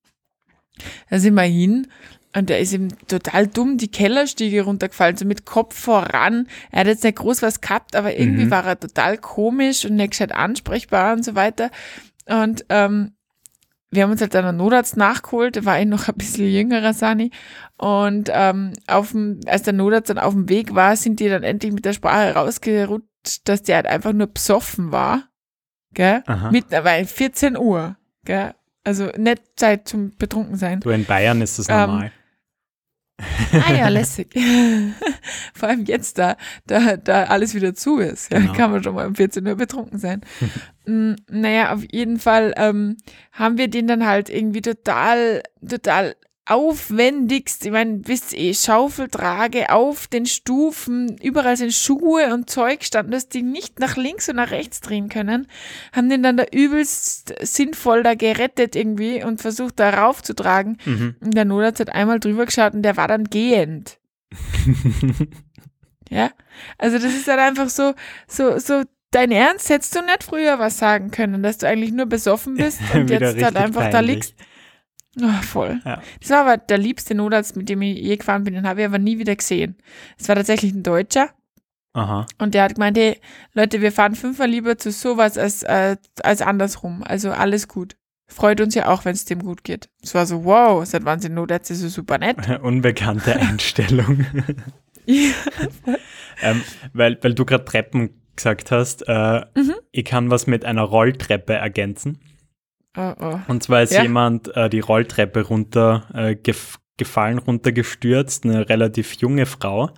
Da 1.09 1.19
sind 1.19 1.35
wir 1.35 1.43
hin 1.43 1.87
und 2.35 2.49
der 2.49 2.59
ist 2.59 2.73
ihm 2.73 2.89
total 3.07 3.47
dumm 3.47 3.77
die 3.77 3.89
Kellerstiege 3.91 4.63
runtergefallen, 4.63 5.17
so 5.17 5.25
mit 5.25 5.45
Kopf 5.45 5.77
voran. 5.79 6.47
Er 6.71 6.81
hat 6.81 6.87
jetzt 6.87 7.03
nicht 7.03 7.17
groß 7.17 7.41
was 7.41 7.61
gehabt, 7.61 7.95
aber 7.95 8.17
irgendwie 8.17 8.45
Mhm. 8.45 8.51
war 8.51 8.65
er 8.65 8.79
total 8.79 9.17
komisch 9.17 9.85
und 9.85 9.95
nicht 9.95 10.11
gescheit 10.11 10.31
ansprechbar 10.33 11.13
und 11.13 11.23
so 11.23 11.35
weiter. 11.35 11.69
Und 12.27 12.65
ähm, 12.69 13.13
wir 13.91 14.01
haben 14.03 14.11
uns 14.11 14.21
halt 14.21 14.33
dann 14.33 14.45
einen 14.45 14.57
Notarzt 14.57 14.97
nachgeholt, 14.97 15.55
der 15.55 15.65
war 15.65 15.77
eh 15.77 15.85
noch 15.85 16.07
ein 16.07 16.15
bisschen 16.15 16.47
jüngerer 16.49 16.93
Sani. 16.93 17.29
Und 17.77 18.31
ähm, 18.33 18.73
auf 18.87 19.11
dem, 19.11 19.39
als 19.45 19.61
der 19.63 19.73
Notarzt 19.73 20.09
dann 20.09 20.17
auf 20.17 20.33
dem 20.33 20.49
Weg 20.49 20.73
war, 20.73 20.95
sind 20.95 21.19
die 21.19 21.29
dann 21.29 21.43
endlich 21.43 21.71
mit 21.73 21.85
der 21.85 21.93
Sprache 21.93 22.33
rausgerutscht, 22.33 23.41
dass 23.47 23.61
der 23.61 23.75
halt 23.75 23.85
einfach 23.87 24.13
nur 24.13 24.27
besoffen 24.27 24.91
war. 24.91 25.23
Gell? 25.93 26.23
Aha. 26.25 26.49
Mittlerweile 26.49 27.05
14 27.05 27.55
Uhr. 27.55 27.95
Gell? 28.25 28.55
Also 28.83 29.09
nicht 29.17 29.43
Zeit 29.57 29.87
zum 29.87 30.11
betrunken 30.17 30.55
sein. 30.57 30.79
Du, 30.79 30.89
in 30.89 31.05
Bayern 31.05 31.41
ist 31.41 31.59
das 31.59 31.69
Ähm, 31.69 31.75
normal. 31.77 32.11
Ah 33.19 33.73
ja, 33.73 33.87
lässig. 33.89 34.33
Vor 35.53 35.69
allem 35.69 35.85
jetzt, 35.85 36.17
da, 36.17 36.35
da, 36.65 36.97
da 36.97 37.25
alles 37.25 37.53
wieder 37.53 37.73
zu 37.73 37.99
ist. 37.99 38.31
Ja, 38.31 38.39
Genau. 38.39 38.53
Kann 38.53 38.71
man 38.71 38.83
schon 38.83 38.95
mal 38.95 39.07
um 39.07 39.15
14 39.15 39.47
Uhr 39.47 39.55
betrunken 39.55 39.99
sein. 39.99 40.21
Mm, 40.85 41.13
naja, 41.31 41.71
auf 41.73 41.81
jeden 41.93 42.19
Fall 42.19 42.53
ähm, 42.57 42.97
haben 43.31 43.57
wir 43.57 43.69
den 43.69 43.87
dann 43.87 44.05
halt 44.05 44.29
irgendwie 44.29 44.59
total, 44.59 45.41
total 45.65 46.13
aufwendigst, 46.45 47.65
ich 47.65 47.71
meine, 47.71 48.01
wisst 48.05 48.33
eh, 48.33 48.53
Schaufeltrage 48.53 49.69
auf 49.69 50.07
den 50.07 50.25
Stufen, 50.25 51.17
überall 51.21 51.55
sind 51.55 51.73
Schuhe 51.73 52.33
und 52.33 52.49
Zeug 52.49 52.81
gestanden, 52.81 53.11
dass 53.11 53.29
die 53.29 53.43
nicht 53.43 53.79
nach 53.79 53.95
links 53.95 54.27
und 54.27 54.35
nach 54.35 54.51
rechts 54.51 54.81
drehen 54.81 55.07
können, 55.07 55.47
haben 55.93 56.09
den 56.09 56.21
dann 56.21 56.37
da 56.37 56.45
übelst 56.51 57.33
sinnvoll 57.41 58.03
da 58.03 58.15
gerettet 58.15 58.75
irgendwie 58.75 59.23
und 59.23 59.41
versucht 59.41 59.79
da 59.79 59.89
raufzutragen. 59.91 60.77
Mhm. 60.85 61.15
Und 61.21 61.33
der 61.33 61.45
Notarzt 61.45 61.79
hat 61.79 61.89
einmal 61.89 62.19
drüber 62.19 62.45
geschaut 62.45 62.73
und 62.73 62.83
der 62.83 62.97
war 62.97 63.07
dann 63.07 63.25
gehend. 63.25 63.99
Ja, 66.09 66.31
also 66.77 66.97
das 66.99 67.13
ist 67.13 67.27
halt 67.27 67.39
einfach 67.39 67.69
so, 67.69 67.93
so, 68.27 68.59
so, 68.59 68.83
dein 69.09 69.31
Ernst 69.31 69.69
hättest 69.69 69.95
du 69.95 70.01
nicht 70.01 70.23
früher 70.23 70.59
was 70.59 70.77
sagen 70.77 71.09
können, 71.09 71.41
dass 71.41 71.57
du 71.57 71.67
eigentlich 71.67 71.91
nur 71.91 72.05
besoffen 72.05 72.55
bist 72.55 72.79
und 72.93 73.09
jetzt 73.09 73.41
halt 73.41 73.55
einfach 73.55 73.85
da 73.85 73.97
peinlich. 73.97 74.15
liegst. 74.15 74.35
Oh, 75.21 75.41
voll. 75.43 75.79
Ja. 75.85 76.01
Das 76.21 76.29
war 76.31 76.39
aber 76.41 76.57
der 76.57 76.77
liebste 76.79 77.13
Notarzt, 77.15 77.55
mit 77.55 77.69
dem 77.69 77.81
ich 77.83 77.99
je 77.99 78.17
gefahren 78.17 78.43
bin, 78.43 78.53
den 78.55 78.67
habe 78.67 78.81
ich 78.81 78.85
aber 78.87 78.97
nie 78.99 79.19
wieder 79.19 79.35
gesehen. 79.35 79.75
Es 80.17 80.27
war 80.27 80.35
tatsächlich 80.35 80.73
ein 80.73 80.81
Deutscher 80.83 81.29
Aha. 81.93 82.25
und 82.39 82.55
der 82.55 82.63
hat 82.63 82.75
gemeint, 82.75 82.97
hey, 82.97 83.19
Leute, 83.53 83.81
wir 83.81 83.91
fahren 83.91 84.15
fünfmal 84.15 84.49
lieber 84.49 84.77
zu 84.77 84.91
sowas 84.91 85.37
als, 85.37 85.61
äh, 85.63 85.97
als 86.23 86.41
andersrum. 86.41 87.03
Also 87.03 87.31
alles 87.31 87.67
gut. 87.67 87.95
Freut 88.27 88.61
uns 88.61 88.73
ja 88.73 88.87
auch, 88.87 89.05
wenn 89.05 89.13
es 89.13 89.25
dem 89.25 89.39
gut 89.43 89.63
geht. 89.63 89.89
Es 90.01 90.15
war 90.15 90.25
so, 90.25 90.45
wow, 90.45 90.83
seit 90.85 91.05
wann 91.05 91.19
sind 91.19 91.35
Notärzte 91.35 91.75
so 91.75 91.89
super 91.89 92.17
nett? 92.17 92.37
Unbekannte 92.63 93.35
Einstellung. 93.35 94.25
ja. 95.05 95.29
ähm, 96.41 96.63
weil, 96.93 97.17
weil 97.21 97.35
du 97.35 97.45
gerade 97.45 97.65
Treppen 97.65 98.09
gesagt 98.35 98.71
hast, 98.71 99.07
äh, 99.07 99.41
Mhm. 99.55 99.73
ich 99.91 100.05
kann 100.05 100.31
was 100.31 100.47
mit 100.47 100.65
einer 100.65 100.81
Rolltreppe 100.81 101.53
ergänzen. 101.53 102.19
Oh, 102.95 103.13
oh. 103.19 103.39
Und 103.47 103.63
zwar 103.63 103.81
ist 103.83 103.93
Ja. 103.93 104.03
jemand 104.03 104.55
äh, 104.55 104.69
die 104.69 104.79
Rolltreppe 104.81 105.41
runter 105.41 106.07
äh, 106.13 106.35
gef 106.35 106.77
gefallen, 106.97 107.39
runtergestürzt, 107.39 108.45
eine 108.45 108.69
relativ 108.69 109.15
junge 109.15 109.47
Frau, 109.47 109.89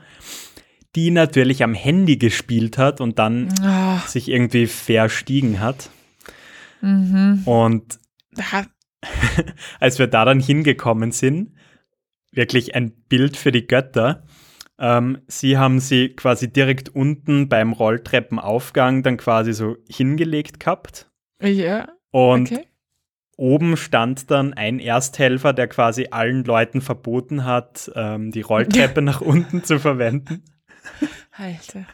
die 0.95 1.11
natürlich 1.11 1.61
am 1.61 1.73
Handy 1.73 2.15
gespielt 2.15 2.77
hat 2.77 3.01
und 3.01 3.19
dann 3.19 3.53
Ah, 3.61 3.99
sich 4.07 4.29
irgendwie 4.29 4.65
verstiegen 4.65 5.59
hat. 5.59 5.89
mhm. 6.79 7.41
Und 7.45 7.99
als 9.79 9.99
wir 9.99 10.07
da 10.07 10.23
dann 10.25 10.39
hingekommen 10.39 11.11
sind, 11.11 11.53
wirklich 12.31 12.75
ein 12.75 12.91
Bild 13.09 13.35
für 13.37 13.51
die 13.51 13.67
Götter. 13.67 14.23
Ähm, 14.79 15.19
sie 15.27 15.57
haben 15.57 15.79
sie 15.79 16.09
quasi 16.09 16.51
direkt 16.51 16.89
unten 16.89 17.47
beim 17.49 17.71
Rolltreppenaufgang 17.73 19.03
dann 19.03 19.17
quasi 19.17 19.53
so 19.53 19.75
hingelegt 19.89 20.59
gehabt. 20.59 21.09
Ja, 21.41 21.89
Und 22.11 22.51
okay. 22.51 22.65
Oben 23.37 23.77
stand 23.77 24.31
dann 24.31 24.53
ein 24.53 24.79
Ersthelfer, 24.79 25.53
der 25.53 25.67
quasi 25.67 26.07
allen 26.11 26.43
Leuten 26.43 26.81
verboten 26.81 27.45
hat, 27.45 27.91
ähm, 27.95 28.31
die 28.31 28.41
Rolltreppe 28.41 29.01
nach 29.03 29.21
unten 29.21 29.63
zu 29.63 29.79
verwenden. 29.79 30.43
Alter. 31.31 31.85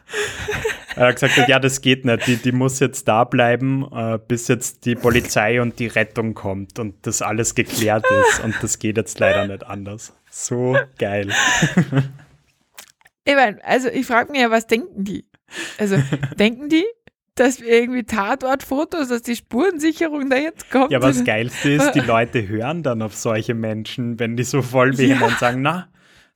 Er 0.95 1.07
hat 1.07 1.15
gesagt, 1.15 1.47
ja, 1.47 1.59
das 1.59 1.81
geht 1.81 2.05
nicht. 2.05 2.27
Die, 2.27 2.35
die 2.35 2.51
muss 2.51 2.79
jetzt 2.79 3.07
da 3.07 3.23
bleiben, 3.23 3.87
äh, 3.91 4.19
bis 4.27 4.47
jetzt 4.47 4.85
die 4.85 4.95
Polizei 4.95 5.61
und 5.61 5.79
die 5.79 5.87
Rettung 5.87 6.33
kommt 6.33 6.77
und 6.77 7.07
das 7.07 7.21
alles 7.21 7.55
geklärt 7.55 8.05
ist. 8.05 8.43
Und 8.43 8.55
das 8.61 8.77
geht 8.77 8.97
jetzt 8.97 9.19
leider 9.19 9.47
nicht 9.47 9.65
anders. 9.65 10.13
So 10.29 10.77
geil. 10.97 11.31
Ich 13.23 13.35
mein, 13.35 13.61
also 13.61 13.87
ich 13.87 14.05
frage 14.05 14.31
mich 14.31 14.41
ja, 14.41 14.51
was 14.51 14.67
denken 14.67 15.03
die? 15.03 15.25
Also 15.77 15.97
denken 16.39 16.69
die, 16.69 16.85
dass 17.41 17.59
irgendwie 17.59 18.03
Tatortfotos, 18.03 19.07
dass 19.07 19.23
die 19.23 19.35
Spurensicherung 19.35 20.29
da 20.29 20.37
jetzt 20.37 20.69
kommt? 20.69 20.91
Ja, 20.91 20.99
aber 20.99 21.07
das 21.07 21.23
Geilste 21.23 21.71
ist, 21.71 21.93
die 21.93 21.99
Leute 21.99 22.47
hören 22.47 22.83
dann 22.83 23.01
auf 23.01 23.15
solche 23.15 23.55
Menschen, 23.55 24.19
wenn 24.19 24.37
die 24.37 24.43
so 24.43 24.61
voll 24.61 24.95
vehement 24.95 25.39
sagen, 25.39 25.63
na, 25.63 25.87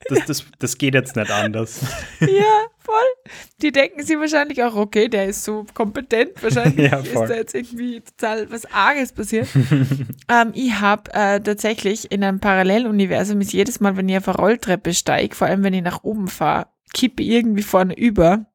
das, 0.09 0.25
das, 0.25 0.45
das 0.57 0.77
geht 0.79 0.95
jetzt 0.95 1.15
nicht 1.15 1.29
anders. 1.29 1.81
Ja, 2.21 2.65
voll. 2.79 3.33
Die 3.61 3.71
denken 3.71 4.03
sie 4.03 4.19
wahrscheinlich 4.19 4.63
auch, 4.63 4.75
okay, 4.75 5.07
der 5.07 5.27
ist 5.27 5.43
so 5.43 5.65
kompetent, 5.75 6.41
wahrscheinlich 6.41 6.91
Ja, 6.91 6.97
ist 6.97 7.13
da 7.13 7.35
jetzt 7.35 7.53
irgendwie 7.53 8.01
total 8.01 8.49
was 8.49 8.65
Arges 8.73 9.13
passiert. 9.13 9.47
ähm, 10.27 10.51
ich 10.53 10.79
habe 10.79 11.13
äh, 11.13 11.39
tatsächlich 11.39 12.11
in 12.11 12.23
einem 12.23 12.39
Paralleluniversum 12.39 13.41
ist 13.41 13.53
jedes 13.53 13.79
Mal, 13.79 13.95
wenn 13.95 14.09
ich 14.09 14.17
auf 14.17 14.27
eine 14.27 14.37
Rolltreppe 14.37 14.93
steige, 14.93 15.35
vor 15.35 15.47
allem 15.47 15.63
wenn 15.63 15.73
ich 15.75 15.83
nach 15.83 16.03
oben 16.03 16.27
fahre, 16.27 16.67
kippe 16.93 17.21
irgendwie 17.21 17.63
vorne 17.63 17.95
über 17.95 18.47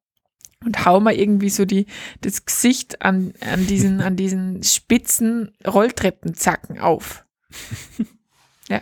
und 0.65 0.85
hau 0.85 0.99
mal 0.99 1.13
irgendwie 1.13 1.49
so 1.49 1.65
die, 1.65 1.87
das 2.21 2.45
Gesicht 2.45 3.01
an, 3.01 3.33
an, 3.41 3.67
diesen, 3.67 4.01
an 4.01 4.15
diesen 4.15 4.63
spitzen 4.63 5.51
Rolltreppenzacken 5.65 6.79
auf. 6.79 7.25
ja. 8.69 8.81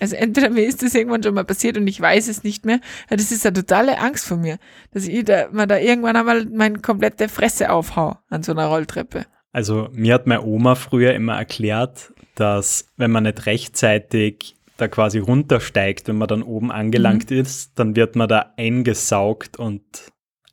Also 0.00 0.16
entweder 0.16 0.50
mir 0.50 0.66
ist 0.66 0.82
das 0.82 0.94
irgendwann 0.94 1.22
schon 1.22 1.34
mal 1.34 1.44
passiert 1.44 1.76
und 1.76 1.86
ich 1.86 2.00
weiß 2.00 2.28
es 2.28 2.42
nicht 2.42 2.64
mehr. 2.64 2.80
Ja, 3.10 3.16
das 3.16 3.32
ist 3.32 3.46
eine 3.46 3.54
totale 3.54 3.98
Angst 3.98 4.26
von 4.26 4.40
mir, 4.40 4.58
dass 4.92 5.06
ich 5.06 5.24
da, 5.24 5.48
mal 5.52 5.66
da 5.66 5.78
irgendwann 5.78 6.16
einmal 6.16 6.46
meine 6.46 6.78
komplette 6.78 7.28
Fresse 7.28 7.70
aufhau 7.70 8.16
an 8.28 8.42
so 8.42 8.52
einer 8.52 8.66
Rolltreppe. 8.66 9.26
Also 9.52 9.88
mir 9.92 10.14
hat 10.14 10.26
meine 10.26 10.44
Oma 10.44 10.74
früher 10.74 11.14
immer 11.14 11.36
erklärt, 11.36 12.12
dass 12.36 12.86
wenn 12.96 13.10
man 13.10 13.24
nicht 13.24 13.46
rechtzeitig 13.46 14.56
da 14.76 14.88
quasi 14.88 15.18
runtersteigt, 15.18 16.08
wenn 16.08 16.16
man 16.16 16.28
dann 16.28 16.42
oben 16.42 16.72
angelangt 16.72 17.30
ist, 17.30 17.78
dann 17.78 17.96
wird 17.96 18.16
man 18.16 18.28
da 18.28 18.54
eingesaugt 18.56 19.58
und 19.58 19.82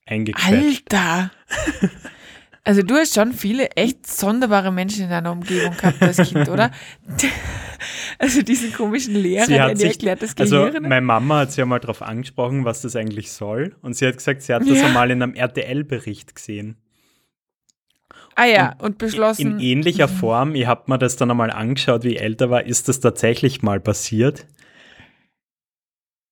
eingequetscht. 0.07 0.93
Alter! 0.93 1.31
Also 2.63 2.81
du 2.83 2.95
hast 2.95 3.15
schon 3.15 3.31
viele 3.31 3.69
echt 3.77 4.05
sonderbare 4.07 4.71
Menschen 4.73 5.05
in 5.05 5.09
deiner 5.09 5.31
Umgebung 5.31 5.75
gehabt 5.77 6.01
als 6.01 6.17
Kind, 6.17 6.49
oder? 6.49 6.71
Also 8.19 8.41
diesen 8.41 8.73
komischen 8.73 9.13
Lehrer, 9.13 9.45
der 9.45 9.75
dir 9.75 9.87
erklärt, 9.87 10.23
das 10.23 10.35
also 10.35 10.65
Gehirn. 10.65 10.81
meine 10.83 11.05
Mama 11.05 11.41
hat 11.41 11.51
sie 11.51 11.61
ja 11.61 11.65
mal 11.67 11.77
darauf 11.79 12.01
angesprochen, 12.01 12.65
was 12.65 12.81
das 12.81 12.95
eigentlich 12.95 13.31
soll. 13.31 13.75
Und 13.83 13.95
sie 13.95 14.07
hat 14.07 14.17
gesagt, 14.17 14.41
sie 14.41 14.51
hat 14.55 14.67
das 14.67 14.79
Ja. 14.79 14.87
einmal 14.87 15.11
in 15.11 15.21
einem 15.21 15.35
RTL-Bericht 15.35 16.33
gesehen. 16.33 16.77
ah 18.35 18.45
ja, 18.45 18.75
und 18.79 18.97
beschlossen. 18.97 19.51
In 19.53 19.59
ähnlicher 19.59 20.07
Form, 20.07 20.55
ich 20.55 20.65
habe 20.65 20.83
mir 20.87 20.97
das 20.97 21.17
dann 21.17 21.29
einmal 21.29 21.51
angeschaut, 21.51 22.03
wie 22.03 22.15
ich 22.15 22.21
älter 22.21 22.49
war, 22.49 22.65
ist 22.65 22.87
das 22.89 22.99
tatsächlich 22.99 23.61
mal 23.61 23.79
passiert. 23.79 24.47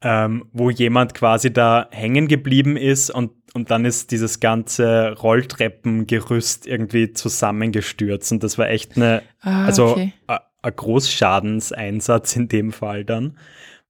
Ähm, 0.07 0.45
wo 0.53 0.69
jemand 0.69 1.15
quasi 1.15 1.51
da 1.51 1.87
hängen 1.91 2.27
geblieben 2.27 2.77
ist 2.77 3.09
und, 3.09 3.31
und 3.55 3.71
dann 3.71 3.85
ist 3.85 4.11
dieses 4.11 4.39
ganze 4.39 5.13
Rolltreppengerüst 5.17 6.67
irgendwie 6.67 7.13
zusammengestürzt. 7.13 8.31
Und 8.31 8.43
das 8.43 8.59
war 8.59 8.69
echt 8.69 8.97
eine, 8.97 9.23
ah, 9.41 9.65
also 9.65 9.87
okay. 9.93 10.13
a- 10.27 10.41
Großschadenseinsatz 10.69 12.35
in 12.35 12.47
dem 12.47 12.71
Fall 12.71 13.03
dann, 13.05 13.37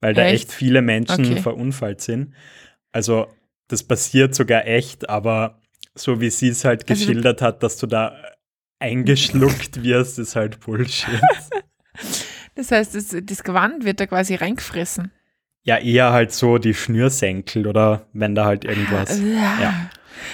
weil 0.02 0.14
da 0.14 0.24
Echt? 0.24 0.44
echt 0.46 0.52
viele 0.54 0.82
Menschen 0.82 1.26
Okay. 1.26 1.38
verunfallt 1.42 2.02
sind. 2.02 2.34
Also 2.92 3.28
das 3.68 3.84
passiert 3.84 4.36
sogar 4.36 4.66
echt, 4.68 5.10
aber 5.10 5.60
so 5.96 6.22
wie 6.22 6.30
sie 6.30 6.50
es 6.50 6.64
halt 6.66 6.90
Also 6.90 7.06
geschildert 7.06 7.42
hat, 7.42 7.62
dass 7.64 7.78
du 7.78 7.88
da 7.88 8.16
eingeschluckt 8.80 9.84
wirst, 9.84 10.20
ist 10.20 10.36
halt 10.36 10.60
Bullshit. 10.62 11.20
Das 12.56 12.72
heißt, 12.72 12.96
das, 12.96 13.16
das 13.24 13.44
Gewand 13.44 13.84
wird 13.84 14.00
da 14.00 14.06
quasi 14.08 14.36
reingefressen. 14.36 15.12
Ja, 15.66 15.78
eher 15.78 16.14
halt 16.14 16.32
so 16.32 16.60
die 16.60 16.76
Schnürsenkel 16.76 17.68
oder 17.68 18.06
wenn 18.14 18.36
da 18.36 18.46
halt 18.46 18.64
irgendwas. 18.64 19.20
Ja. 19.62 19.90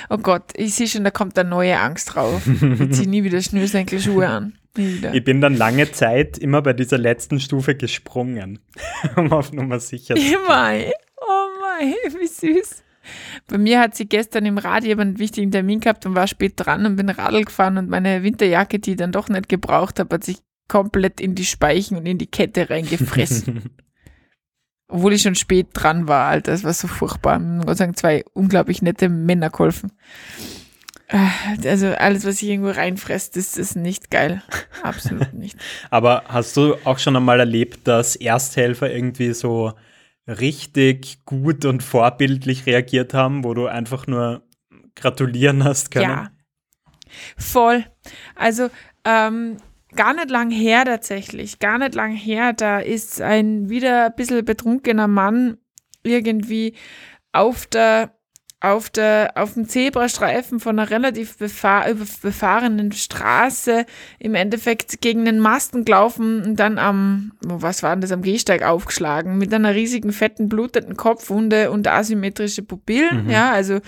Oh 0.10 0.18
Gott, 0.18 0.52
ich 0.56 0.76
sehe 0.76 0.88
schon, 0.88 1.04
da 1.04 1.10
kommt 1.10 1.38
eine 1.38 1.50
neue 1.50 1.80
Angst 1.80 2.14
drauf. 2.14 2.44
Ich 2.46 2.92
ziehe 2.92 3.10
nie 3.10 3.24
wieder 3.24 3.42
Schnürsenkelschuhe 3.42 4.28
an. 4.28 4.54
Ich 4.78 5.24
bin 5.24 5.42
dann 5.42 5.56
lange 5.56 5.92
Zeit 5.92 6.38
immer 6.38 6.62
bei 6.62 6.74
dieser 6.74 6.98
letzten 6.98 7.40
Stufe 7.40 7.76
gesprungen, 7.76 8.60
um 9.16 9.34
auf 9.34 9.52
Nummer 9.52 9.80
sicher 9.80 10.16
zu 10.16 10.22
gehen. 10.22 10.34
Immer. 10.34 10.92
Oh 11.18 11.48
mein, 11.62 11.94
wie 12.20 12.28
süß. 12.28 12.84
Bei 13.48 13.58
mir 13.58 13.80
hat 13.80 13.96
sie 13.96 14.08
gestern 14.08 14.46
im 14.46 14.60
Radio 14.60 14.98
einen 14.98 15.18
wichtigen 15.18 15.52
Termin 15.52 15.80
gehabt 15.80 16.06
und 16.06 16.16
war 16.16 16.28
spät 16.28 16.54
dran 16.56 16.86
und 16.86 16.96
bin 16.96 17.10
Radl 17.10 17.44
gefahren 17.44 17.78
und 17.78 17.90
meine 17.90 18.22
Winterjacke, 18.24 18.80
die 18.80 18.92
ich 18.92 18.98
dann 18.98 19.12
doch 19.12 19.30
nicht 19.30 19.50
gebraucht 19.50 20.00
habe, 20.00 20.14
hat 20.14 20.24
sich 20.24 20.38
komplett 20.68 21.20
in 21.20 21.36
die 21.36 21.46
Speichen 21.46 21.98
und 21.98 22.06
in 22.06 22.18
die 22.18 22.28
Kette 22.28 22.70
reingefressen. 22.70 23.72
Obwohl 24.92 25.14
ich 25.14 25.22
schon 25.22 25.36
spät 25.36 25.68
dran 25.74 26.08
war, 26.08 26.28
Alter. 26.28 26.52
Das 26.52 26.64
war 26.64 26.74
so 26.74 26.88
furchtbar. 26.88 27.40
Gott 27.66 27.78
sei 27.78 27.86
Dank 27.86 27.98
zwei 27.98 28.26
unglaublich 28.34 28.82
nette 28.82 29.08
Männer 29.10 29.50
geholfen. 29.50 29.94
Äh, 31.08 31.68
Also 31.68 31.88
alles, 31.88 32.26
was 32.26 32.38
sich 32.38 32.50
irgendwo 32.50 32.72
reinfresst, 32.72 33.38
ist, 33.38 33.58
ist 33.58 33.76
nicht 33.76 34.12
geil. 34.12 34.42
Absolut 34.84 35.34
nicht. 35.34 35.58
Aber 35.90 36.24
hast 36.28 36.58
du 36.58 36.76
auch 36.84 37.00
schon 37.00 37.16
einmal 37.16 37.40
erlebt, 37.40 37.88
dass 37.88 38.16
Ersthelfer 38.18 38.92
irgendwie 38.92 39.34
so 39.34 39.74
richtig 40.28 41.24
gut 41.26 41.66
und 41.66 41.84
vorbildlich 41.84 42.66
reagiert 42.66 43.14
haben, 43.14 43.44
wo 43.44 43.54
du 43.54 43.68
einfach 43.68 44.08
nur 44.08 44.44
gratulieren 44.96 45.64
hast 45.64 45.92
können? 45.92 46.10
Ja. 46.10 46.32
Voll. 47.38 47.86
Also, 48.36 48.70
ähm, 49.04 49.58
gar 49.96 50.14
nicht 50.14 50.30
lang 50.30 50.52
her 50.52 50.86
tatsächlich. 50.86 51.60
Gar 51.60 51.78
nicht 51.80 51.96
lang 51.96 52.14
her. 52.14 52.54
Da 52.54 52.80
ist 52.80 53.22
ein 53.22 53.70
wieder 53.70 54.06
ein 54.06 54.16
bisschen 54.16 54.44
betrunkener 54.46 55.08
Mann 55.08 55.58
irgendwie 56.04 56.74
auf 57.32 57.66
der 57.66 58.12
auf, 58.62 58.92
der, 58.92 59.32
auf 59.36 59.56
dem 59.56 59.68
Zebrastreifen 59.68 60.60
von 60.60 60.78
einer 60.78 60.92
relativ 60.92 61.38
befahr, 61.38 61.88
befahrenen 62.22 62.92
Straße 62.92 63.86
im 64.20 64.36
Endeffekt 64.36 65.02
gegen 65.02 65.26
den 65.26 65.40
Masten 65.40 65.84
gelaufen 65.84 66.44
und 66.44 66.56
dann 66.58 66.78
am, 66.78 67.32
was 67.42 67.82
war 67.82 67.96
denn 67.96 68.02
das, 68.02 68.12
am 68.12 68.22
Gehsteig 68.22 68.62
aufgeschlagen 68.62 69.40
mit 69.40 69.52
einer 69.52 69.74
riesigen, 69.74 70.14
fetten, 70.14 70.48
blutenden 70.48 70.96
Kopfwunde 70.96 71.72
und 71.72 71.88
asymmetrische 71.88 72.62
Pupillen. 72.62 73.26
Mhm. 73.26 73.30
Ja, 73.32 73.52
also 73.52 73.80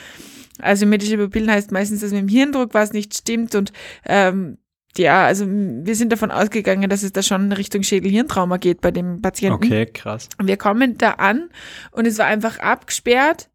asymmetrische 0.59 1.17
Pupillen 1.17 1.51
heißt 1.51 1.71
meistens, 1.71 2.01
dass 2.01 2.11
mit 2.11 2.21
dem 2.21 2.27
Hirndruck 2.27 2.73
was 2.73 2.93
nicht 2.93 3.15
stimmt 3.15 3.53
und 3.53 3.71
ähm, 4.07 4.57
ja, 4.97 5.25
also 5.25 5.45
wir 5.47 5.95
sind 5.95 6.11
davon 6.11 6.31
ausgegangen, 6.31 6.89
dass 6.89 7.03
es 7.03 7.11
da 7.11 7.23
schon 7.23 7.45
in 7.45 7.51
Richtung 7.51 7.83
Schädel-Hirntrauma 7.83 8.57
geht 8.57 8.81
bei 8.81 8.91
dem 8.91 9.21
Patienten. 9.21 9.65
Okay, 9.65 9.85
krass. 9.85 10.29
Wir 10.41 10.57
kommen 10.57 10.97
da 10.97 11.11
an 11.11 11.49
und 11.91 12.05
es 12.05 12.17
war 12.19 12.27
einfach 12.27 12.59
abgesperrt 12.59 13.49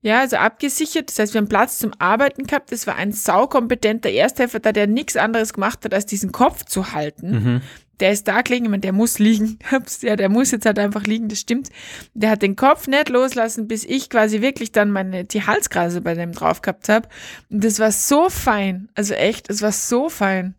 ja, 0.00 0.20
also 0.20 0.36
abgesichert. 0.36 1.10
Das 1.10 1.18
heißt, 1.18 1.34
wir 1.34 1.40
haben 1.40 1.48
Platz 1.48 1.78
zum 1.78 1.92
Arbeiten 1.98 2.44
gehabt. 2.46 2.70
Das 2.70 2.86
war 2.86 2.96
ein 2.96 3.12
saukompetenter 3.12 4.10
Ersthelfer 4.10 4.60
da, 4.60 4.72
der 4.72 4.86
nichts 4.86 5.16
anderes 5.16 5.52
gemacht 5.52 5.84
hat, 5.84 5.92
als 5.92 6.06
diesen 6.06 6.30
Kopf 6.30 6.64
zu 6.64 6.92
halten. 6.92 7.30
Mhm. 7.30 7.62
Der 7.98 8.12
ist 8.12 8.28
da 8.28 8.42
gelegen, 8.42 8.66
ich 8.66 8.70
meine, 8.70 8.80
der 8.80 8.92
muss 8.92 9.18
liegen. 9.18 9.58
ja, 10.02 10.14
der 10.14 10.28
muss 10.28 10.52
jetzt 10.52 10.66
halt 10.66 10.78
einfach 10.78 11.02
liegen, 11.02 11.28
das 11.28 11.40
stimmt. 11.40 11.70
Der 12.14 12.30
hat 12.30 12.42
den 12.42 12.54
Kopf 12.54 12.86
nicht 12.86 13.08
loslassen, 13.08 13.66
bis 13.66 13.84
ich 13.84 14.08
quasi 14.08 14.40
wirklich 14.40 14.70
dann 14.70 14.92
meine, 14.92 15.24
die 15.24 15.44
Halsgrase 15.44 16.00
bei 16.00 16.14
dem 16.14 16.30
drauf 16.30 16.62
gehabt 16.62 16.88
habe. 16.88 17.08
Und 17.50 17.64
das 17.64 17.80
war 17.80 17.90
so 17.90 18.30
fein. 18.30 18.88
Also 18.94 19.14
echt, 19.14 19.50
es 19.50 19.62
war 19.62 19.72
so 19.72 20.08
fein 20.08 20.54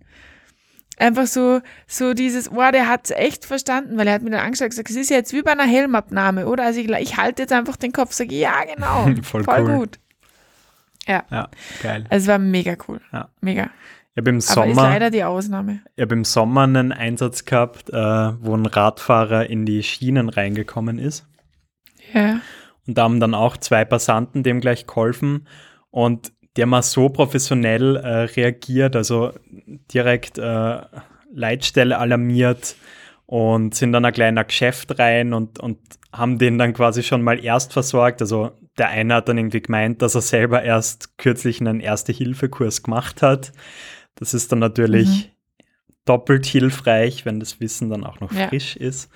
einfach 1.00 1.27
so, 1.27 1.62
so 1.88 2.13
dieses, 2.13 2.51
oh, 2.51 2.72
der 2.72 2.88
hat 2.88 3.06
es 3.06 3.12
echt 3.12 3.46
verstanden, 3.46 3.98
weil 3.98 4.08
er 4.08 4.13
hat 4.13 4.22
mir 4.22 4.32
dann 4.32 4.41
angeschaut 4.41 4.70
gesagt, 4.70 4.89
es 4.89 4.96
ist 4.96 5.10
jetzt 5.10 5.34
wie 5.34 5.41
bei 5.41 5.51
einer 5.51 5.63
Helmabnahme, 5.63 6.46
oder? 6.46 6.65
Also 6.65 6.79
ich, 6.79 6.89
ich 6.89 7.18
halte 7.18 7.44
jetzt 7.44 7.53
einfach 7.53 7.77
den 7.77 7.91
Kopf, 7.91 8.13
sage, 8.13 8.36
ja, 8.36 8.63
genau, 8.63 9.10
voll, 9.24 9.44
voll 9.44 9.62
cool. 9.62 9.77
gut. 9.77 10.00
Ja. 11.08 11.24
Ja, 11.32 11.50
geil. 11.82 12.06
Also 12.10 12.24
es 12.24 12.27
war 12.27 12.39
mega 12.39 12.75
cool. 12.88 13.01
Ja. 13.12 13.29
Mega. 13.41 13.70
Ich 14.13 14.22
habe 14.22 14.29
im 14.29 14.41
Sommer, 14.41 14.62
Aber 14.63 14.72
ist 14.72 14.77
leider 14.77 15.10
die 15.12 15.24
Ausnahme. 15.24 15.82
Ich 15.96 16.01
habe 16.01 16.13
im 16.13 16.25
Sommer 16.25 16.63
einen 16.63 16.91
Einsatz 16.91 17.46
gehabt, 17.46 17.89
äh, 17.89 17.94
wo 17.94 18.56
ein 18.56 18.65
Radfahrer 18.65 19.50
in 19.50 19.65
die 19.65 19.82
Schienen 19.82 20.29
reingekommen 20.29 21.00
ist. 21.00 21.25
Ja. 22.13 22.41
Und 22.86 22.98
da 22.98 23.03
haben 23.03 23.20
dann 23.20 23.34
auch 23.34 23.58
zwei 23.58 23.86
Passanten 23.86 24.44
dem 24.44 24.62
gleich 24.62 24.88
geholfen. 24.88 25.48
Und 25.89 26.32
die 26.58 26.63
haben 26.63 26.82
so 26.82 27.10
professionell 27.10 27.96
äh, 27.96 28.24
reagiert, 28.24 28.96
also 28.96 29.32
direkt 29.94 30.38
äh, 30.38 30.82
Leitstelle 31.32 31.98
alarmiert 31.98 32.76
und 33.26 33.76
sind 33.76 33.92
dann 33.92 34.06
ein 34.06 34.14
kleiner 34.14 34.44
Geschäft 34.44 34.98
rein 34.98 35.34
und, 35.34 35.60
und 35.60 35.80
haben 36.12 36.40
den 36.40 36.58
dann 36.58 36.74
quasi 36.74 37.04
schon 37.04 37.22
mal 37.22 37.44
erst 37.44 37.74
versorgt. 37.74 38.22
Also 38.22 38.52
der 38.78 38.90
eine 38.90 39.16
hat 39.16 39.30
dann 39.30 39.38
irgendwie 39.38 39.62
gemeint, 39.62 40.02
dass 40.02 40.16
er 40.16 40.22
selber 40.22 40.64
erst 40.64 41.18
kürzlich 41.18 41.62
einen 41.62 41.80
Erste-Hilfe-Kurs 41.80 42.84
gemacht 42.84 43.22
hat. 43.22 43.52
Das 44.16 44.34
ist 44.34 44.52
dann 44.52 44.60
natürlich 44.60 45.08
mhm. 45.08 45.64
doppelt 46.06 46.46
hilfreich, 46.46 47.26
wenn 47.26 47.40
das 47.40 47.60
Wissen 47.60 47.90
dann 47.90 48.04
auch 48.04 48.20
noch 48.20 48.32
ja. 48.32 48.48
frisch 48.48 48.76
ist. 48.76 49.12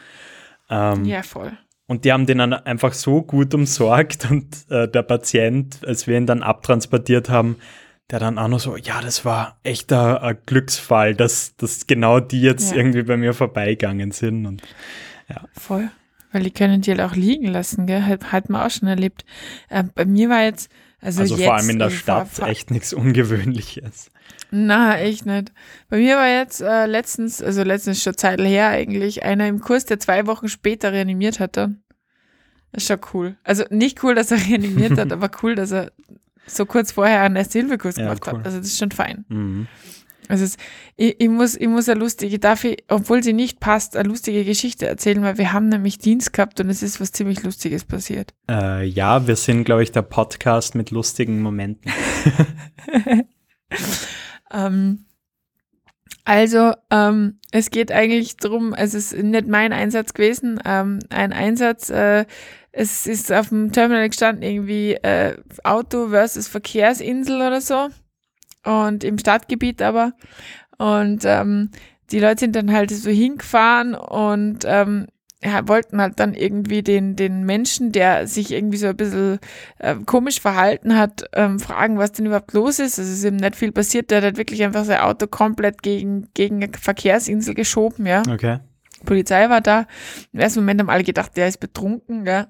Ähm, 0.70 1.06
ja, 1.06 1.24
voll. 1.24 1.52
Und 1.88 2.06
die 2.06 2.14
haben 2.14 2.26
den 2.26 2.38
dann 2.38 2.54
einfach 2.54 2.94
so 2.94 3.22
gut 3.22 3.54
umsorgt 3.54 4.30
und 4.32 4.70
äh, 4.70 4.88
der 4.88 5.04
Patient, 5.04 5.80
als 5.86 6.08
wir 6.08 6.18
ihn 6.18 6.26
dann 6.26 6.44
abtransportiert 6.44 7.30
haben, 7.30 7.58
der 8.12 8.20
dann 8.20 8.38
auch 8.38 8.48
noch 8.48 8.60
so, 8.60 8.76
ja, 8.76 9.02
das 9.02 9.26
war 9.26 9.58
echt 9.64 9.92
ein, 9.92 10.38
Glücksfall, 10.46 11.16
dass, 11.16 11.56
dass 11.56 11.88
genau 11.88 12.20
die 12.20 12.42
jetzt 12.42 12.72
ja. 12.72 12.78
irgendwie 12.78 13.04
bei 13.04 13.18
mir 13.18 13.34
vorbeigegangen 13.34 14.12
sind. 14.12 14.46
Und, 14.46 14.62
ja. 15.30 15.42
Voll. 15.54 15.90
Weil 16.32 16.44
die 16.44 16.52
können 16.52 16.82
die 16.82 16.92
halt 16.92 17.02
auch 17.02 17.16
liegen 17.16 17.48
lassen, 17.48 17.86
gell? 17.86 18.04
Hat, 18.04 18.32
hat 18.32 18.50
man 18.50 18.62
auch 18.62 18.72
schon 18.72 18.88
erlebt. 18.88 19.24
Äh, 19.70 19.84
bei 19.96 20.06
mir 20.06 20.30
war 20.30 20.44
jetzt, 20.44 20.70
also, 21.00 21.22
also 21.22 21.36
jetzt, 21.36 21.46
vor 21.46 21.56
allem 21.56 21.70
in 21.70 21.80
der 21.80 21.92
Stadt 21.92 22.30
vor, 22.30 22.48
echt 22.48 22.72
nichts 22.72 22.94
Ungewöhnliches. 22.94 24.10
Na, 24.52 24.98
echt 25.00 25.26
nicht. 25.26 25.52
Bei 25.90 25.98
mir 25.98 26.16
war 26.16 26.28
jetzt 26.28 26.62
äh, 26.62 26.86
letztens, 26.86 27.42
also 27.42 27.64
letztens 27.64 28.02
schon 28.02 28.18
Zeit 28.18 28.40
her 28.40 28.70
eigentlich, 28.70 29.24
einer 29.24 29.48
im 29.48 29.60
Kurs, 29.60 29.86
der 29.86 30.00
zwei 30.00 30.26
Wochen 30.28 30.48
später 30.48 30.92
reanimiert 30.92 31.40
hatte. 31.40 31.76
Das 32.72 32.84
ist 32.84 32.88
schon 32.88 33.00
cool. 33.14 33.38
Also 33.44 33.64
nicht 33.70 34.04
cool, 34.04 34.16
dass 34.16 34.32
er 34.32 34.38
reanimiert 34.48 34.98
hat, 34.98 35.12
aber 35.12 35.30
cool, 35.42 35.56
dass 35.56 35.72
er 35.72 35.92
so 36.46 36.66
kurz 36.66 36.92
vorher 36.92 37.22
einen 37.22 37.36
Erste-Hilfe-Kurs 37.36 37.98
ja, 37.98 38.06
gemacht 38.06 38.24
cool. 38.28 38.40
hat. 38.40 38.46
Also 38.46 38.58
das 38.58 38.68
ist 38.68 38.80
schon 38.80 38.92
fein. 38.92 39.26
Mhm. 39.30 39.68
Also 40.30 40.46
es, 40.46 40.58
ich, 40.96 41.20
ich, 41.20 41.30
muss, 41.30 41.56
ich 41.56 41.68
muss 41.68 41.90
eine 41.90 42.00
lustige, 42.00 42.40
darf 42.40 42.64
ich, 42.64 42.84
obwohl 42.88 43.22
sie 43.22 43.34
nicht 43.34 43.60
passt, 43.60 43.98
eine 43.98 44.08
lustige 44.08 44.46
Geschichte 44.46 44.88
erzählen, 44.88 45.22
weil 45.22 45.38
wir 45.38 45.52
haben 45.52 45.68
nämlich 45.68 45.98
Dienst 45.98 46.32
gehabt 46.32 46.60
und 46.62 46.70
es 46.70 46.82
ist 46.82 47.02
was 47.02 47.12
ziemlich 47.12 47.44
Lustiges 47.44 47.84
passiert. 47.84 48.34
Äh, 48.50 48.86
ja, 48.86 49.28
wir 49.28 49.36
sind, 49.36 49.66
glaube 49.66 49.84
ich, 49.84 49.92
der 49.92 50.02
Podcast 50.02 50.76
mit 50.76 50.92
lustigen 50.92 51.42
Momenten. 51.42 51.92
Ähm, 54.54 55.06
also, 56.26 56.74
ähm, 56.90 57.40
es 57.52 57.70
geht 57.70 57.92
eigentlich 57.92 58.38
darum, 58.38 58.74
es 58.74 58.94
ist 58.94 59.14
nicht 59.16 59.48
mein 59.48 59.74
Einsatz 59.74 60.14
gewesen, 60.14 60.60
ähm, 60.66 61.00
ein 61.10 61.34
Einsatz, 61.34 61.90
äh, 61.90 62.26
es 62.72 63.06
ist 63.06 63.32
auf 63.32 63.50
dem 63.50 63.72
Terminal 63.72 64.10
gestanden, 64.10 64.44
irgendwie 64.44 64.94
äh, 64.94 65.38
Auto 65.64 66.10
versus 66.10 66.48
Verkehrsinsel 66.48 67.36
oder 67.36 67.62
so. 67.62 67.90
Und 68.66 69.04
im 69.04 69.18
Stadtgebiet 69.18 69.82
aber. 69.82 70.14
Und 70.78 71.24
ähm, 71.26 71.70
die 72.12 72.20
Leute 72.20 72.42
sind 72.42 72.56
dann 72.56 72.72
halt 72.72 72.92
so 72.92 73.10
hingefahren 73.10 73.94
und 73.94 74.60
ähm, 74.66 75.08
ja, 75.44 75.68
wollten 75.68 76.02
halt 76.02 76.20
dann 76.20 76.34
irgendwie 76.34 76.84
den, 76.84 77.16
den 77.16 77.44
Menschen, 77.44 77.92
der 77.92 78.28
sich 78.28 78.52
irgendwie 78.52 78.78
so 78.78 78.88
ein 78.88 78.96
bisschen 78.96 79.40
äh, 79.80 79.96
komisch 80.06 80.40
verhalten 80.40 80.98
hat, 80.98 81.26
ähm, 81.34 81.60
fragen, 81.60 81.98
was 81.98 82.14
denn 82.14 82.26
überhaupt 82.26 82.54
los 82.54 82.80
ist. 82.80 82.98
Also 82.98 83.12
es 83.12 83.20
ist 83.20 83.26
eben 83.26 83.38
nicht 83.38 83.56
viel 83.56 83.72
passiert. 83.72 84.10
Der 84.10 84.18
hat 84.18 84.24
halt 84.24 84.38
wirklich 84.38 84.64
einfach 84.64 84.86
sein 84.86 85.02
Auto 85.02 85.28
komplett 85.28 85.84
gegen, 85.84 86.30
gegen 86.34 86.64
eine 86.64 86.72
Verkehrsinsel 86.72 87.56
geschoben, 87.56 88.06
ja. 88.06 88.24
Okay. 88.30 88.60
Polizei 89.06 89.50
war 89.50 89.62
da. 89.62 89.86
Im 90.32 90.40
ersten 90.40 90.62
Moment 90.62 90.80
haben 90.80 90.90
alle 90.90 91.04
gedacht, 91.04 91.36
der 91.36 91.48
ist 91.48 91.60
betrunken, 91.60 92.26
ja. 92.26 92.48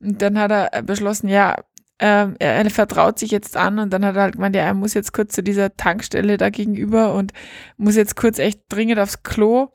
Und 0.00 0.20
dann 0.20 0.38
hat 0.38 0.50
er 0.50 0.82
beschlossen, 0.82 1.28
ja, 1.28 1.56
ähm, 1.98 2.36
er, 2.38 2.56
er, 2.56 2.70
vertraut 2.70 3.18
sich 3.18 3.30
jetzt 3.30 3.56
an 3.56 3.78
und 3.78 3.90
dann 3.90 4.04
hat 4.04 4.16
er 4.16 4.22
halt 4.22 4.34
gemeint, 4.34 4.54
ja, 4.54 4.62
er 4.62 4.74
muss 4.74 4.92
jetzt 4.92 5.14
kurz 5.14 5.32
zu 5.32 5.42
dieser 5.42 5.76
Tankstelle 5.76 6.36
da 6.36 6.50
gegenüber 6.50 7.14
und 7.14 7.32
muss 7.78 7.96
jetzt 7.96 8.16
kurz 8.16 8.38
echt 8.38 8.60
dringend 8.68 8.98
aufs 8.98 9.22
Klo. 9.22 9.70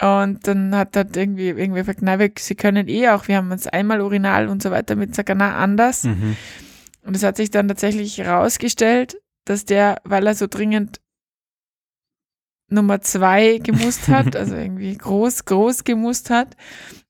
Und 0.00 0.46
dann 0.46 0.74
hat 0.74 0.94
er 0.94 1.06
irgendwie 1.14 1.48
irgendwie 1.48 1.80
gesagt, 1.80 2.02
na, 2.02 2.18
wir, 2.18 2.30
sie 2.38 2.54
können 2.54 2.86
eh 2.88 3.08
auch, 3.08 3.28
wir 3.28 3.36
haben 3.36 3.50
uns 3.50 3.66
einmal 3.66 4.02
Urinal 4.02 4.48
und 4.48 4.62
so 4.62 4.70
weiter 4.70 4.94
mit 4.94 5.14
Sakana 5.14 5.56
anders. 5.56 6.04
Mhm. 6.04 6.36
Und 7.02 7.16
es 7.16 7.22
hat 7.22 7.36
sich 7.36 7.50
dann 7.50 7.68
tatsächlich 7.68 8.18
herausgestellt, 8.18 9.16
dass 9.46 9.64
der, 9.64 10.00
weil 10.04 10.26
er 10.26 10.34
so 10.34 10.48
dringend 10.48 11.00
Nummer 12.68 13.00
zwei 13.00 13.58
gemusst 13.58 14.08
hat, 14.08 14.36
also 14.36 14.54
irgendwie 14.54 14.96
groß, 14.96 15.44
groß 15.46 15.84
gemusst 15.84 16.30
hat, 16.30 16.56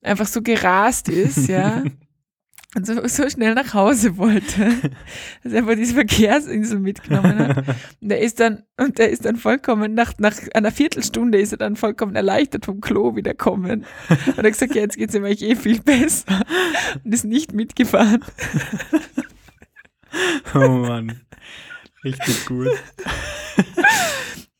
einfach 0.01 0.27
so 0.27 0.41
gerast 0.41 1.09
ist, 1.09 1.47
ja. 1.47 1.83
und 2.75 2.85
so, 2.85 3.07
so 3.07 3.29
schnell 3.29 3.53
nach 3.53 3.73
Hause 3.73 4.17
wollte, 4.17 4.69
dass 5.43 5.53
er 5.53 5.59
einfach 5.59 5.75
diese 5.75 5.93
Verkehrsinsel 5.93 6.79
mitgenommen 6.79 7.39
hat. 7.39 7.67
Und 8.01 8.09
der 8.09 8.19
ist 8.19 8.39
dann, 8.39 8.63
und 8.77 8.97
der 8.97 9.09
ist 9.09 9.25
dann 9.25 9.37
vollkommen, 9.37 9.93
nach, 9.93 10.13
nach 10.17 10.35
einer 10.53 10.71
Viertelstunde 10.71 11.39
ist 11.39 11.53
er 11.53 11.57
dann 11.57 11.75
vollkommen 11.77 12.15
erleichtert 12.15 12.65
vom 12.65 12.81
Klo 12.81 13.15
wiederkommen. 13.15 13.85
Und 14.09 14.37
er 14.37 14.43
hat 14.43 14.45
gesagt, 14.45 14.75
ja, 14.75 14.81
jetzt 14.81 14.97
geht's 14.97 15.15
ihm 15.15 15.23
eigentlich 15.23 15.49
eh 15.49 15.55
viel 15.55 15.81
besser. 15.81 16.41
Und 17.03 17.13
ist 17.13 17.25
nicht 17.25 17.53
mitgefahren. 17.53 18.23
Oh 20.55 20.69
Mann. 20.69 21.21
Richtig 22.03 22.45
gut. 22.45 22.69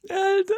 Alter. 0.09 0.53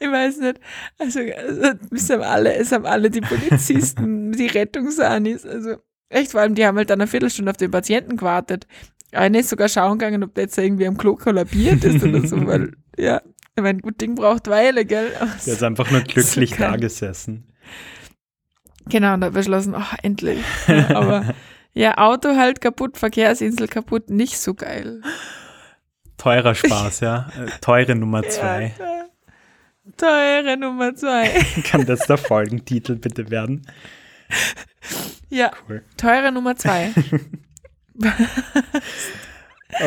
Ich 0.00 0.10
weiß 0.10 0.38
nicht. 0.38 0.60
Also, 0.98 1.20
also 1.20 1.72
es 1.90 2.10
haben 2.10 2.22
alle, 2.22 2.54
es 2.54 2.72
haben 2.72 2.86
alle 2.86 3.10
die 3.10 3.20
Polizisten, 3.20 4.32
die 4.36 4.46
Rettungsanis, 4.46 5.44
also 5.44 5.76
echt, 6.08 6.32
vor 6.32 6.40
allem, 6.40 6.54
die 6.54 6.64
haben 6.64 6.76
halt 6.76 6.90
dann 6.90 7.00
eine 7.00 7.08
Viertelstunde 7.08 7.50
auf 7.50 7.56
den 7.56 7.70
Patienten 7.70 8.16
gewartet. 8.16 8.66
Eine 9.12 9.40
ist 9.40 9.48
sogar 9.48 9.68
schauen 9.68 9.98
gegangen, 9.98 10.22
ob 10.22 10.34
der 10.34 10.44
jetzt 10.44 10.58
irgendwie 10.58 10.86
am 10.86 10.96
Klo 10.96 11.16
kollabiert 11.16 11.82
ist 11.84 12.04
oder 12.04 12.26
so, 12.26 12.46
weil, 12.46 12.72
ja, 12.98 13.22
ich 13.56 13.62
meine, 13.62 13.80
gut 13.80 14.00
Ding 14.00 14.14
braucht 14.14 14.48
Weile, 14.48 14.84
gell? 14.84 15.10
der 15.46 15.54
ist 15.54 15.62
einfach 15.62 15.90
nur 15.90 16.02
glücklich 16.02 16.50
so 16.50 16.56
da 16.56 16.76
gesessen. 16.76 17.52
Genau, 18.88 19.14
und 19.14 19.24
hat 19.24 19.32
beschlossen, 19.32 19.74
ach, 19.74 19.96
endlich. 20.02 20.38
Ja, 20.66 20.90
aber 20.96 21.34
ja, 21.72 21.98
Auto 21.98 22.36
halt 22.36 22.60
kaputt, 22.60 22.96
Verkehrsinsel 22.96 23.68
kaputt, 23.68 24.10
nicht 24.10 24.38
so 24.38 24.54
geil. 24.54 25.02
Teurer 26.16 26.54
Spaß, 26.54 27.00
ja. 27.00 27.30
Äh, 27.38 27.50
teure 27.60 27.94
Nummer 27.94 28.22
zwei. 28.24 28.74
Ja, 28.78 28.97
Teure 29.96 30.56
Nummer 30.56 30.94
zwei. 30.94 31.28
Kann 31.64 31.86
das 31.86 32.06
der 32.06 32.18
Folgentitel 32.18 32.96
bitte 32.96 33.30
werden? 33.30 33.66
Ja, 35.30 35.50
cool. 35.68 35.82
teure 35.96 36.32
Nummer 36.32 36.56
zwei. 36.56 36.90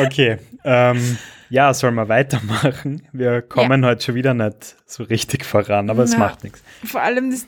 okay, 0.04 0.38
ähm, 0.64 1.18
ja, 1.50 1.74
sollen 1.74 1.94
wir 1.94 2.08
weitermachen? 2.08 3.02
Wir 3.12 3.42
kommen 3.42 3.82
ja. 3.82 3.90
heute 3.90 4.04
schon 4.04 4.14
wieder 4.14 4.34
nicht 4.34 4.76
so 4.86 5.02
richtig 5.04 5.44
voran, 5.44 5.90
aber 5.90 6.02
es 6.02 6.16
macht 6.16 6.44
nichts. 6.44 6.62
Vor 6.84 7.02
allem 7.02 7.30
das, 7.30 7.46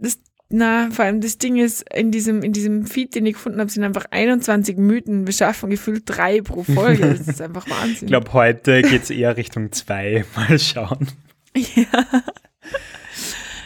das 0.00 0.18
na, 0.54 0.90
vor 0.90 1.06
allem 1.06 1.20
das 1.22 1.38
Ding 1.38 1.56
ist, 1.56 1.82
in 1.94 2.10
diesem, 2.10 2.42
in 2.42 2.52
diesem 2.52 2.86
Feed, 2.86 3.14
den 3.14 3.24
ich 3.24 3.34
gefunden 3.34 3.58
habe, 3.58 3.70
sind 3.70 3.84
einfach 3.84 4.04
21 4.10 4.76
Mythen. 4.76 5.26
Wir 5.26 5.32
schaffen 5.32 5.70
gefühlt 5.70 6.02
drei 6.06 6.42
pro 6.42 6.62
Folge. 6.62 7.08
Das 7.16 7.26
ist 7.26 7.40
einfach 7.42 7.68
Wahnsinn. 7.70 8.02
Ich 8.02 8.06
glaube, 8.06 8.32
heute 8.34 8.82
geht 8.82 9.04
es 9.04 9.10
eher 9.10 9.36
Richtung 9.36 9.72
zwei. 9.72 10.26
Mal 10.36 10.58
schauen. 10.58 11.08
Ja. 11.56 11.86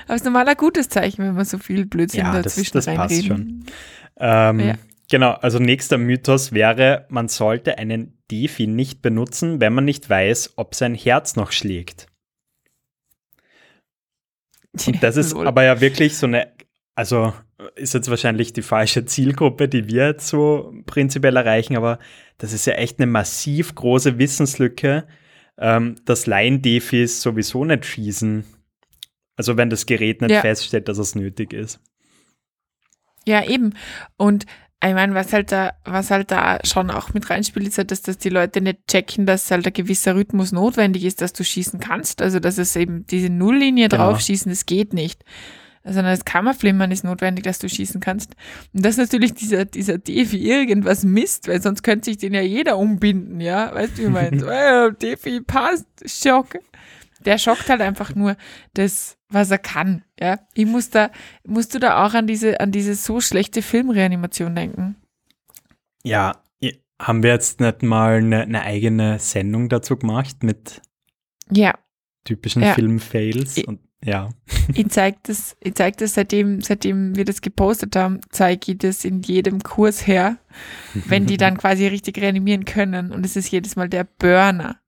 Aber 0.07 0.15
es 0.15 0.21
ist 0.23 0.25
normal 0.25 0.49
ein 0.49 0.57
gutes 0.57 0.89
Zeichen, 0.89 1.25
wenn 1.25 1.35
man 1.35 1.45
so 1.45 1.59
viel 1.59 1.85
Blödsinn 1.87 2.21
Ja, 2.21 2.33
das- 2.33 2.55
dazwischen 2.55 2.73
das 2.75 2.87
passt 2.87 2.99
reinreden. 3.15 3.27
schon. 3.27 3.65
Ähm, 4.19 4.61
Ja. 4.61 4.75
Genau, 5.09 5.31
also 5.33 5.61
nächster 5.61 5.99
Mythos 5.99 6.51
wäre, 6.53 7.07
man 7.11 7.29
sollte 7.29 7.79
einen 7.79 8.19
Defi 8.31 8.67
nicht 8.67 9.03
benutzen, 9.03 9.61
wenn 9.61 9.73
man 9.73 9.85
nicht 9.85 10.11
weiß, 10.11 10.55
ob 10.57 10.75
sein 10.75 10.97
Herz 10.97 11.37
noch 11.37 11.53
schlägt. 11.53 12.07
Und 14.87 15.03
das 15.03 15.17
ist 15.17 15.35
aber 15.35 15.63
ja 15.63 15.81
wirklich 15.81 16.17
so 16.19 16.27
eine, 16.27 16.53
also 16.95 17.33
ist 17.77 17.95
jetzt 17.95 18.11
wahrscheinlich 18.11 18.53
die 18.53 18.63
falsche 18.63 19.05
Zielgruppe, 19.05 19.69
die 19.69 19.87
wir 19.89 20.07
jetzt 20.09 20.29
so 20.29 20.75
prinzipiell 20.87 21.37
erreichen, 21.37 21.77
aber 21.77 21.99
das 22.39 22.53
ist 22.53 22.67
ja 22.67 22.75
echt 22.75 22.99
eine 22.99 23.07
massiv 23.07 23.75
große 23.75 24.19
Wissenslücke, 24.19 25.07
ähm, 25.59 25.97
dass 26.05 26.27
Laien-Defis 26.27 27.23
sowieso 27.23 27.65
nicht 27.65 27.85
schießen. 27.87 28.45
Also 29.37 29.57
wenn 29.57 29.71
das 29.71 29.87
Gerät 29.87 30.21
nicht 30.23 30.31
Ja. 30.31 30.41
feststellt, 30.41 30.89
dass 30.89 30.99
es 30.99 31.15
nötig 31.15 31.53
ist. 31.53 31.81
Ja, 33.27 33.45
eben. 33.45 33.75
Und 34.17 34.47
ich 34.85 34.93
meine, 34.95 35.15
was 35.15 35.33
halt 35.33 35.51
da, 35.53 35.73
was 35.85 36.11
halt 36.11 36.31
da 36.31 36.59
schon 36.65 36.91
auch 36.91 37.13
mit 37.13 37.29
reinspielt, 37.29 37.67
ist 37.67 37.79
halt, 37.79 37.91
dass, 37.91 38.03
dass 38.03 38.19
die 38.19 38.29
Leute 38.29 38.61
nicht 38.61 38.87
checken, 38.87 39.27
dass 39.27 39.51
halt 39.51 39.67
ein 39.67 39.73
gewisser 39.73 40.15
Rhythmus 40.15 40.53
notwendig 40.53 41.05
ist, 41.05 41.21
dass 41.23 41.33
du 41.33 41.45
schießen 41.45 41.81
kannst. 41.81 42.23
Also, 42.23 42.39
dass 42.41 42.59
es 42.59 42.77
eben 42.77 43.07
diese 43.07 43.31
Nulllinie 43.31 43.89
Genau. 43.89 44.11
draufschießen, 44.11 44.51
das 44.51 44.67
geht 44.67 44.93
nicht. 44.93 45.25
Sondern 45.87 46.07
das 46.17 46.25
Kammerflimmern 46.25 46.91
ist 46.91 47.05
notwendig, 47.05 47.45
dass 47.45 47.61
du 47.61 47.69
schießen 47.69 48.01
kannst. 48.01 48.35
Und 48.75 48.85
das 48.85 48.93
ist 48.93 48.99
natürlich 48.99 49.35
dieser, 49.35 49.65
dieser 49.65 49.99
Defi 49.99 50.39
irgendwas 50.39 51.05
misst, 51.05 51.47
weil 51.47 51.63
sonst 51.63 51.83
könnte 51.83 52.07
sich 52.07 52.19
den 52.19 52.35
ja 52.35 52.41
jeder 52.41 52.77
umbinden, 52.77 53.41
ja. 53.41 53.73
Weißt 53.73 53.97
du, 53.97 54.03
wie 54.03 54.09
meine? 54.09 54.41
So, 54.41 54.47
äh, 54.51 54.93
Defi 54.93 55.41
passt, 55.41 55.87
Schock. 56.05 56.59
Der 57.25 57.39
schockt 57.39 57.69
halt 57.69 57.81
einfach 57.81 58.15
nur 58.15 58.37
das, 58.75 59.17
was 59.29 59.51
er 59.51 59.59
kann, 59.59 60.03
ja. 60.19 60.41
Ich 60.55 60.67
muss 60.67 60.91
da, 60.91 61.11
musst 61.47 61.75
du 61.75 61.79
da 61.79 62.05
auch 62.05 62.15
an 62.15 62.27
diese, 62.27 62.61
an 62.61 62.73
diese 62.73 62.95
so 62.95 63.21
schlechte 63.21 63.63
Filmreanimation 63.63 64.55
denken? 64.55 64.97
Ja, 66.03 66.35
haben 67.01 67.23
wir 67.23 67.31
jetzt 67.31 67.61
nicht 67.61 67.83
mal 67.83 68.17
eine, 68.17 68.43
eine 68.43 68.63
eigene 68.63 69.19
Sendung 69.19 69.69
dazu 69.69 69.97
gemacht 69.97 70.43
mit 70.43 70.81
Ja, 71.51 71.75
typischen 72.25 72.63
Ja. 72.63 72.75
Filmfails? 72.75 73.63
Ja, 74.05 74.29
ich 74.75 74.89
zeig 74.89 75.23
das, 75.25 75.57
ich 75.61 75.75
zeig 75.75 75.97
das 75.97 76.15
seitdem, 76.15 76.61
seitdem 76.61 77.17
wir 77.17 77.25
das 77.25 77.41
gepostet 77.41 77.97
haben, 77.97 78.21
zeige 78.31 78.73
ich 78.73 78.79
das 78.79 79.05
in 79.05 79.23
jedem 79.23 79.63
Kurs 79.63 80.07
her, 80.07 80.39
wenn 80.95 81.27
die 81.27 81.37
dann 81.37 81.57
quasi 81.59 81.87
richtig 81.87 82.19
reanimieren 82.19 82.65
können. 82.65 83.11
Und 83.11 83.25
es 83.25 83.37
ist 83.37 83.51
jedes 83.51 83.77
Mal 83.77 83.89
der 83.89 84.05
Burner. 84.05 84.79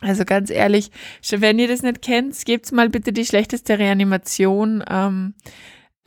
Also 0.00 0.24
ganz 0.24 0.50
ehrlich, 0.50 0.90
wenn 1.30 1.58
ihr 1.58 1.68
das 1.68 1.82
nicht 1.82 2.02
kennt, 2.02 2.44
gebt 2.44 2.72
mal 2.72 2.88
bitte 2.88 3.12
die 3.12 3.26
schlechteste 3.26 3.78
Reanimation 3.78 4.82
ähm, 4.88 5.34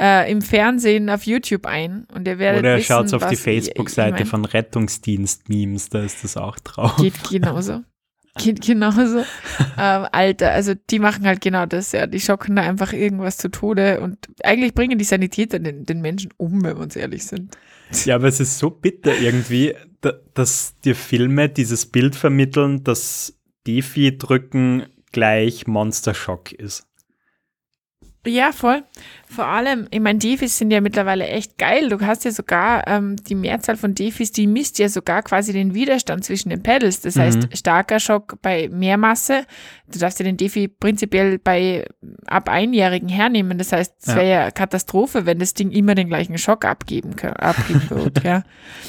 äh, 0.02 0.32
im 0.32 0.42
Fernsehen 0.42 1.10
auf 1.10 1.24
YouTube 1.24 1.66
ein. 1.66 2.06
Und 2.14 2.28
ihr 2.28 2.40
werdet 2.40 2.62
Oder 2.62 2.78
wissen, 2.78 2.88
schaut 2.88 3.14
auf 3.14 3.28
die 3.30 3.36
Facebook-Seite 3.36 4.16
ich 4.16 4.20
mein, 4.22 4.28
von 4.28 4.46
Rettungsdienst-Memes, 4.46 5.90
da 5.90 6.04
ist 6.04 6.24
das 6.24 6.38
auch 6.38 6.58
drauf. 6.60 6.98
Geht 6.98 7.24
genauso. 7.30 7.82
Genauso. 8.36 9.20
ähm, 9.78 10.08
Alter, 10.12 10.52
also 10.52 10.74
die 10.90 11.00
machen 11.00 11.26
halt 11.26 11.42
genau 11.42 11.66
das, 11.66 11.92
ja. 11.92 12.08
Die 12.08 12.20
schocken 12.20 12.56
da 12.56 12.64
einfach 12.64 12.94
irgendwas 12.94 13.38
zu 13.38 13.50
Tode 13.50 14.00
und 14.02 14.18
eigentlich 14.44 14.74
bringen 14.74 14.98
die 14.98 15.06
Sanitäter 15.06 15.60
den, 15.60 15.86
den 15.86 16.02
Menschen 16.02 16.32
um, 16.38 16.64
wenn 16.64 16.76
wir 16.76 16.82
uns 16.82 16.96
ehrlich 16.96 17.26
sind. 17.26 17.56
Ja, 18.06 18.16
aber 18.16 18.28
es 18.28 18.40
ist 18.40 18.58
so 18.58 18.72
bitter 18.72 19.16
irgendwie, 19.20 19.76
da, 20.02 20.14
dass 20.34 20.80
dir 20.84 20.96
Filme 20.96 21.50
dieses 21.50 21.86
Bild 21.86 22.16
vermitteln, 22.16 22.84
dass 22.84 23.38
Defi 23.68 24.18
drücken 24.18 24.88
gleich 25.12 25.68
Monster 25.68 26.14
Shock 26.14 26.52
ist. 26.54 26.88
Ja, 28.26 28.54
voll. 28.54 28.84
Vor 29.28 29.46
allem, 29.46 29.88
ich 29.92 30.00
meine, 30.00 30.18
Defis 30.20 30.58
sind 30.58 30.72
ja 30.72 30.80
mittlerweile 30.80 31.28
echt 31.28 31.58
geil. 31.58 31.90
Du 31.90 32.00
hast 32.00 32.24
ja 32.24 32.32
sogar 32.32 32.88
ähm, 32.88 33.18
die 33.18 33.36
Mehrzahl 33.36 33.76
von 33.76 33.96
Defis, 33.96 34.32
die 34.32 34.48
misst 34.48 34.80
ja 34.80 34.88
sogar 34.88 35.24
quasi 35.24 35.52
den 35.52 35.74
Widerstand 35.74 36.24
zwischen 36.24 36.50
den 36.50 36.64
Pedals. 36.64 37.02
Das 37.02 37.16
Mhm. 37.16 37.20
heißt, 37.22 37.58
starker 37.58 38.00
Schock 38.00 38.38
bei 38.42 38.70
mehr 38.72 38.96
Masse. 38.98 39.46
Du 39.92 40.00
darfst 40.00 40.20
ja 40.20 40.24
den 40.24 40.38
Defi 40.38 40.70
prinzipiell 40.70 41.38
bei 41.38 41.86
ab 42.26 42.48
Einjährigen 42.48 43.10
hernehmen. 43.10 43.58
Das 43.58 43.74
heißt, 43.74 43.94
es 44.00 44.06
Ja. 44.08 44.16
wäre 44.16 44.30
ja 44.30 44.52
Katastrophe, 44.52 45.26
wenn 45.26 45.40
das 45.40 45.54
Ding 45.54 45.72
immer 45.72 45.94
den 45.96 46.08
gleichen 46.08 46.38
Schock 46.38 46.64
abgeben, 46.64 47.16
kann, 47.18 47.34
abgeben 47.34 47.90
wird. 47.90 48.24
ja. 48.24 48.44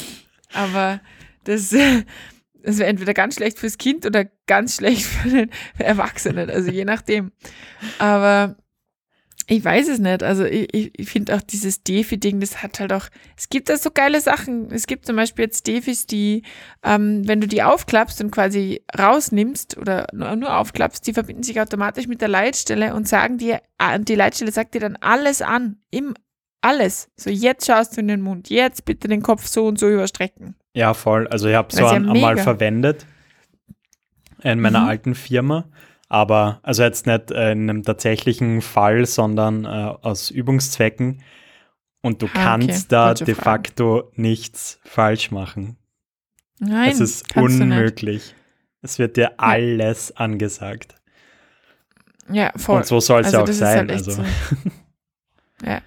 Aber 0.52 1.00
das, 1.42 1.70
das 2.62 2.78
wäre 2.78 2.88
entweder 2.88 3.14
ganz 3.14 3.34
schlecht 3.34 3.58
fürs 3.58 3.78
Kind 3.78 4.06
oder 4.06 4.26
ganz 4.46 4.76
schlecht 4.76 5.02
für 5.04 5.28
den 5.28 5.50
Erwachsenen. 5.78 6.50
Also 6.50 6.70
je 6.70 6.84
nachdem. 6.84 7.32
Aber 7.98 8.56
ich 9.46 9.64
weiß 9.64 9.88
es 9.88 9.98
nicht. 9.98 10.22
Also 10.22 10.44
ich, 10.44 10.98
ich, 10.98 11.08
finde 11.08 11.34
auch 11.34 11.42
dieses 11.42 11.82
Defi-Ding, 11.82 12.40
das 12.40 12.62
hat 12.62 12.80
halt 12.80 12.92
auch, 12.92 13.08
es 13.36 13.48
gibt 13.48 13.68
da 13.68 13.76
so 13.76 13.90
geile 13.90 14.20
Sachen. 14.20 14.70
Es 14.70 14.86
gibt 14.86 15.06
zum 15.06 15.16
Beispiel 15.16 15.44
jetzt 15.44 15.66
Defis, 15.66 16.06
die, 16.06 16.42
ähm, 16.82 17.26
wenn 17.26 17.40
du 17.40 17.46
die 17.46 17.62
aufklappst 17.62 18.20
und 18.22 18.30
quasi 18.30 18.82
rausnimmst 18.98 19.76
oder 19.76 20.06
nur, 20.12 20.34
nur 20.36 20.56
aufklappst, 20.56 21.06
die 21.06 21.12
verbinden 21.12 21.42
sich 21.42 21.60
automatisch 21.60 22.06
mit 22.06 22.20
der 22.20 22.28
Leitstelle 22.28 22.94
und 22.94 23.06
sagen 23.06 23.38
dir, 23.38 23.60
ah, 23.78 23.94
und 23.94 24.08
die 24.08 24.14
Leitstelle 24.14 24.52
sagt 24.52 24.74
dir 24.74 24.80
dann 24.80 24.96
alles 24.96 25.42
an. 25.42 25.76
Im, 25.90 26.14
alles. 26.62 27.10
So, 27.16 27.28
jetzt 27.28 27.66
schaust 27.66 27.96
du 27.96 28.00
in 28.00 28.08
den 28.08 28.22
Mund. 28.22 28.48
Jetzt 28.48 28.86
bitte 28.86 29.08
den 29.08 29.22
Kopf 29.22 29.46
so 29.46 29.66
und 29.66 29.78
so 29.78 29.88
überstrecken. 29.88 30.56
Ja, 30.74 30.94
voll. 30.94 31.28
Also 31.28 31.48
ich 31.48 31.54
habe 31.54 31.74
so 31.74 31.82
ja 31.82 31.90
einmal 31.90 32.38
verwendet 32.38 33.06
in 34.42 34.60
meiner 34.60 34.80
Mhm. 34.80 34.88
alten 34.88 35.14
Firma. 35.14 35.66
Aber 36.08 36.60
also 36.62 36.82
jetzt 36.82 37.06
nicht 37.06 37.30
äh, 37.30 37.52
in 37.52 37.68
einem 37.68 37.82
tatsächlichen 37.82 38.60
Fall, 38.62 39.06
sondern 39.06 39.64
äh, 39.64 39.68
aus 39.68 40.30
Übungszwecken. 40.30 41.22
Und 42.02 42.20
du 42.20 42.26
Ah, 42.26 42.28
okay. 42.30 42.42
kannst 42.44 42.92
da 42.92 43.08
Wollte 43.08 43.24
de 43.24 43.34
fragen. 43.34 43.44
facto 43.44 44.12
nichts 44.14 44.78
falsch 44.84 45.30
machen. 45.30 45.78
Nein, 46.60 46.90
es 46.90 47.00
ist 47.00 47.36
unmöglich. 47.36 48.34
Es 48.82 48.98
wird 48.98 49.16
dir 49.16 49.40
alles 49.40 50.14
angesagt. 50.16 50.94
Ja, 52.30 52.52
voll. 52.56 52.76
Und 52.78 52.86
so 52.86 53.00
soll 53.00 53.22
es 53.22 53.26
also 53.34 53.38
ja 53.38 53.42
auch 53.44 53.48
sein. 53.48 53.78
Halt 53.78 53.90
also, 53.92 54.10
so. 54.12 54.24
Ja. 55.64 55.80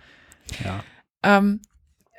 ja. 0.63 0.83
Ähm, 1.23 1.61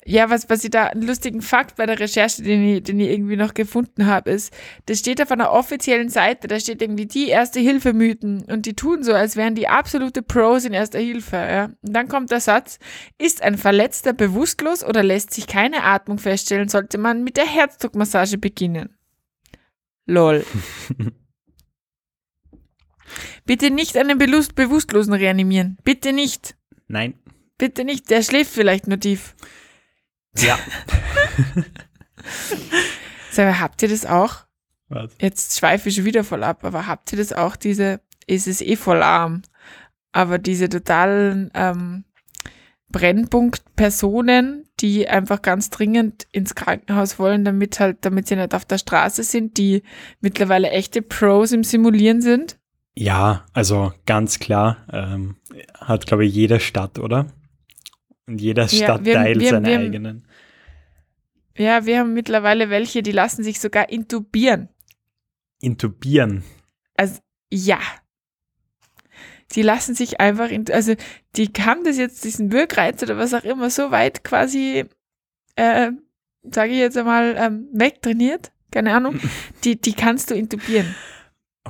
ja, 0.09 0.31
was, 0.31 0.49
was 0.49 0.65
ich 0.65 0.71
da, 0.71 0.87
einen 0.87 1.03
lustigen 1.03 1.43
Fakt 1.43 1.77
bei 1.77 1.85
der 1.85 2.01
Recherche, 2.01 2.43
den 2.43 2.67
ich, 2.67 2.83
den 2.83 2.99
ich 2.99 3.11
irgendwie 3.11 3.37
noch 3.37 3.53
gefunden 3.53 4.07
habe, 4.07 4.31
ist, 4.31 4.55
das 4.87 5.01
steht 5.01 5.21
auf 5.21 5.31
einer 5.31 5.53
offiziellen 5.53 6.09
Seite, 6.09 6.49
da 6.49 6.59
steht 6.59 6.81
irgendwie 6.81 7.05
die 7.05 7.29
Erste-Hilfe-Mythen 7.29 8.45
und 8.45 8.65
die 8.65 8.73
tun 8.75 9.03
so, 9.03 9.13
als 9.13 9.37
wären 9.37 9.55
die 9.55 9.69
absolute 9.69 10.23
Pros 10.23 10.65
in 10.65 10.73
Erster 10.73 10.99
Hilfe. 10.99 11.37
Ja. 11.37 11.65
Und 11.67 11.93
dann 11.93 12.09
kommt 12.09 12.31
der 12.31 12.41
Satz, 12.41 12.79
ist 13.19 13.43
ein 13.43 13.59
Verletzter 13.59 14.15
bewusstlos 14.15 14.83
oder 14.83 15.03
lässt 15.03 15.35
sich 15.35 15.47
keine 15.47 15.85
Atmung 15.85 16.17
feststellen, 16.17 16.71
sollte 16.71 16.97
man 16.97 17.23
mit 17.23 17.37
der 17.37 17.47
Herzdruckmassage 17.47 18.39
beginnen. 18.39 18.97
Lol. 20.07 20.43
Bitte 23.45 23.71
nicht 23.71 23.99
einen 23.99 24.17
Belust 24.17 24.55
Bewusstlosen 24.55 25.13
reanimieren. 25.13 25.77
Bitte 25.85 26.15
nicht. 26.15 26.57
Nein. 26.87 27.13
Bitte 27.59 27.85
nicht. 27.85 28.09
Der 28.09 28.23
schläft 28.23 28.53
vielleicht 28.53 28.87
nur 28.87 29.01
tief. 29.01 29.35
Ja. 30.43 30.59
So, 33.31 33.43
aber 33.43 33.61
habt 33.61 33.83
ihr 33.83 33.89
das 33.89 34.05
auch? 34.07 34.45
Was? 34.89 35.13
Jetzt 35.21 35.59
schweife 35.59 35.89
ich 35.89 35.95
schon 35.95 36.05
wieder 36.05 36.25
voll 36.25 36.43
ab, 36.43 36.65
aber 36.65 36.87
habt 36.87 37.13
ihr 37.13 37.19
das 37.19 37.33
auch, 37.33 37.57
diese, 37.57 38.01
es 38.27 38.47
ist 38.47 38.63
eh 38.63 38.75
voll 38.77 39.03
arm, 39.03 39.43
aber 40.13 40.39
diese 40.39 40.69
totalen 40.69 41.51
ähm, 41.55 42.05
Brennpunkt-Personen, 42.91 44.65
die 44.81 45.09
einfach 45.09 45.43
ganz 45.43 45.71
dringend 45.71 46.27
ins 46.33 46.55
Krankenhaus 46.55 47.19
wollen, 47.19 47.45
damit 47.45 47.81
halt, 47.81 47.99
damit 48.03 48.29
sie 48.29 48.37
nicht 48.37 48.55
auf 48.55 48.65
der 48.65 48.79
Straße 48.79 49.23
sind, 49.25 49.59
die 49.59 49.83
mittlerweile 50.21 50.71
echte 50.71 51.03
Pros 51.03 51.53
im 51.53 51.65
Simulieren 51.65 52.21
sind? 52.23 52.59
Ja, 52.97 53.45
also 53.53 53.93
ganz 54.07 54.39
klar. 54.39 54.79
Ähm, 54.93 55.37
hat, 55.79 56.07
glaube 56.07 56.25
ich, 56.27 56.35
jede 56.35 56.59
Stadt, 56.61 56.99
oder? 56.99 57.27
Und 58.27 58.41
jeder 58.41 58.65
Ja, 58.65 58.71
wir 58.71 58.79
Stadtteil 58.79 59.17
haben- 59.35 59.41
wir 59.41 59.47
haben- 59.53 59.65
seine 59.65 59.69
wir 59.69 59.79
eigenen. 59.79 60.28
Ja, 61.59 61.87
wir 61.87 61.99
haben 61.99 62.15
mittlerweile 62.15 62.71
welche, 62.71 63.03
die 63.03 63.13
lassen 63.13 63.43
sich 63.43 63.61
sogar 63.61 63.91
intubieren. 63.91 64.69
Intubieren. 65.61 66.45
Also, 66.97 67.21
ja. 67.53 67.81
Die 69.53 69.63
lassen 69.63 69.95
sich 69.95 70.21
einfach, 70.21 70.51
in, 70.51 70.71
also 70.71 70.95
die 71.37 71.51
haben 71.59 71.83
das 71.85 71.99
jetzt, 71.99 72.23
diesen 72.25 72.53
Wirkreiz 72.53 73.03
oder 73.03 73.17
was 73.17 73.35
auch 73.35 73.45
immer, 73.45 73.71
so 73.71 73.91
weit 73.91 74.23
quasi, 74.23 74.85
äh, 75.57 75.91
sage 76.43 76.73
ich 76.73 76.79
jetzt 76.79 76.97
einmal, 76.97 77.35
ähm, 77.37 77.69
wegtrainiert, 77.73 78.53
keine 78.71 78.95
Ahnung, 78.95 79.19
die, 79.65 79.81
die 79.81 79.95
kannst 79.95 80.31
du 80.31 80.35
intubieren. 80.35 80.95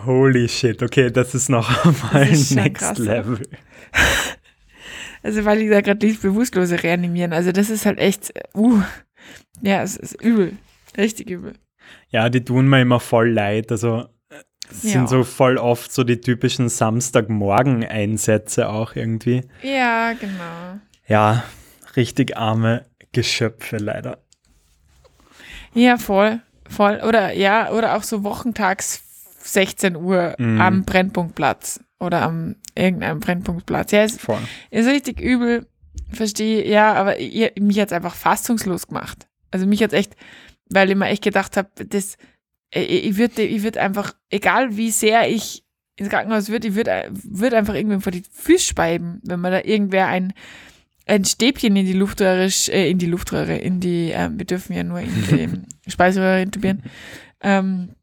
Holy 0.04 0.48
shit, 0.48 0.82
okay, 0.82 1.10
das 1.10 1.34
ist 1.34 1.48
noch 1.48 1.84
mal 2.12 2.28
ist 2.28 2.54
next 2.54 2.82
krass, 2.82 2.98
level. 2.98 3.42
Also 5.22 5.44
weil 5.44 5.62
ich 5.62 5.70
da 5.70 5.80
gerade 5.80 6.06
liest, 6.06 6.22
Bewusstlose 6.22 6.82
reanimieren. 6.82 7.32
Also 7.32 7.52
das 7.52 7.70
ist 7.70 7.86
halt 7.86 7.98
echt, 7.98 8.32
uh, 8.54 8.82
ja, 9.62 9.82
es 9.82 9.96
ist 9.96 10.20
übel. 10.22 10.56
Richtig 10.96 11.30
übel. 11.30 11.54
Ja, 12.10 12.28
die 12.28 12.44
tun 12.44 12.68
mir 12.68 12.82
immer 12.82 13.00
voll 13.00 13.30
leid. 13.30 13.70
Also 13.72 14.08
es 14.70 14.82
Ja. 14.84 14.90
sind 14.92 15.08
so 15.08 15.24
voll 15.24 15.56
oft 15.58 15.92
so 15.92 16.04
die 16.04 16.20
typischen 16.20 16.68
Samstagmorgen-Einsätze 16.68 18.68
auch 18.68 18.94
irgendwie. 18.96 19.42
Ja, 19.62 20.12
genau. 20.12 20.78
Ja, 21.06 21.44
richtig 21.96 22.36
arme 22.36 22.84
Geschöpfe 23.12 23.78
leider. 23.78 24.18
Ja, 25.74 25.96
voll, 25.98 26.40
voll. 26.68 27.00
Oder 27.06 27.32
ja, 27.32 27.70
oder 27.72 27.96
auch 27.96 28.02
so 28.02 28.24
wochentags 28.24 29.02
16 29.40 29.96
Uhr 29.96 30.34
Mhm. 30.38 30.60
am 30.60 30.84
Brennpunktplatz 30.84 31.80
oder 32.00 32.22
am 32.22 32.56
irgendeinem 32.74 33.20
Brennpunktplatz. 33.20 33.92
Ja, 33.92 34.04
ist, 34.04 34.20
Voll. 34.20 34.38
ist 34.70 34.86
richtig 34.86 35.20
übel. 35.20 35.66
Verstehe, 36.10 36.66
ja, 36.66 36.94
aber 36.94 37.18
ihr, 37.18 37.52
mich 37.58 37.78
hat's 37.78 37.92
einfach 37.92 38.14
fassungslos 38.14 38.88
gemacht. 38.88 39.28
Also 39.50 39.66
mich 39.66 39.82
hat's 39.82 39.94
echt, 39.94 40.16
weil 40.70 40.90
ich 40.90 40.96
mir 40.96 41.06
echt 41.06 41.22
gedacht 41.22 41.56
habe, 41.56 41.68
das, 41.84 42.16
ich, 42.72 43.06
ich 43.06 43.16
würde 43.16 43.42
ich 43.42 43.62
würd 43.62 43.78
einfach, 43.78 44.14
egal 44.30 44.76
wie 44.76 44.90
sehr 44.90 45.28
ich 45.30 45.64
ins 45.96 46.10
Krankenhaus 46.10 46.48
würde, 46.48 46.68
ich 46.68 46.74
würde 46.74 47.10
würd 47.10 47.54
einfach 47.54 47.74
irgendwann 47.74 48.00
vor 48.00 48.12
die 48.12 48.22
Füße 48.30 48.66
speiben, 48.66 49.20
wenn 49.24 49.40
man 49.40 49.52
da 49.52 49.62
irgendwer 49.62 50.06
ein, 50.06 50.32
ein 51.06 51.24
Stäbchen 51.24 51.74
in 51.76 51.86
die 51.86 51.92
Luftröhre, 51.92 52.48
äh, 52.68 52.90
in 52.90 52.98
die 52.98 53.06
Luftröhre, 53.06 53.56
in 53.56 53.80
die, 53.80 54.10
ähm, 54.12 54.38
wir 54.38 54.46
dürfen 54.46 54.74
ja 54.74 54.84
nur 54.84 55.00
in 55.00 55.66
die 55.86 55.90
Speiseröhre 55.90 56.42
intubieren. 56.42 56.82
Ähm, 57.40 57.94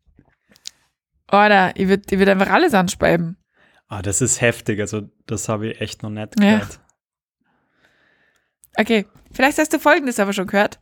oder 1.31 1.75
ich 1.75 1.87
würde 1.87 2.03
ich 2.09 2.19
würd 2.19 2.29
einfach 2.29 2.49
alles 2.49 2.73
anspeiben. 2.73 3.37
Ah, 3.87 4.01
das 4.01 4.21
ist 4.21 4.41
heftig. 4.41 4.79
Also 4.79 5.09
das 5.25 5.49
habe 5.49 5.67
ich 5.69 5.81
echt 5.81 6.03
noch 6.03 6.09
nicht 6.09 6.39
Ja. 6.39 6.67
Okay, 8.77 9.05
vielleicht 9.31 9.57
hast 9.57 9.73
du 9.73 9.79
Folgendes 9.79 10.19
aber 10.19 10.33
schon 10.33 10.47
gehört. 10.47 10.79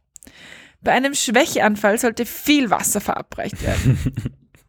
Bei 0.81 0.91
einem 0.91 1.13
Schwächeanfall 1.13 1.97
sollte 1.97 2.25
viel 2.25 2.69
Wasser 2.69 2.99
verabreicht 3.01 3.61
werden. 3.63 3.99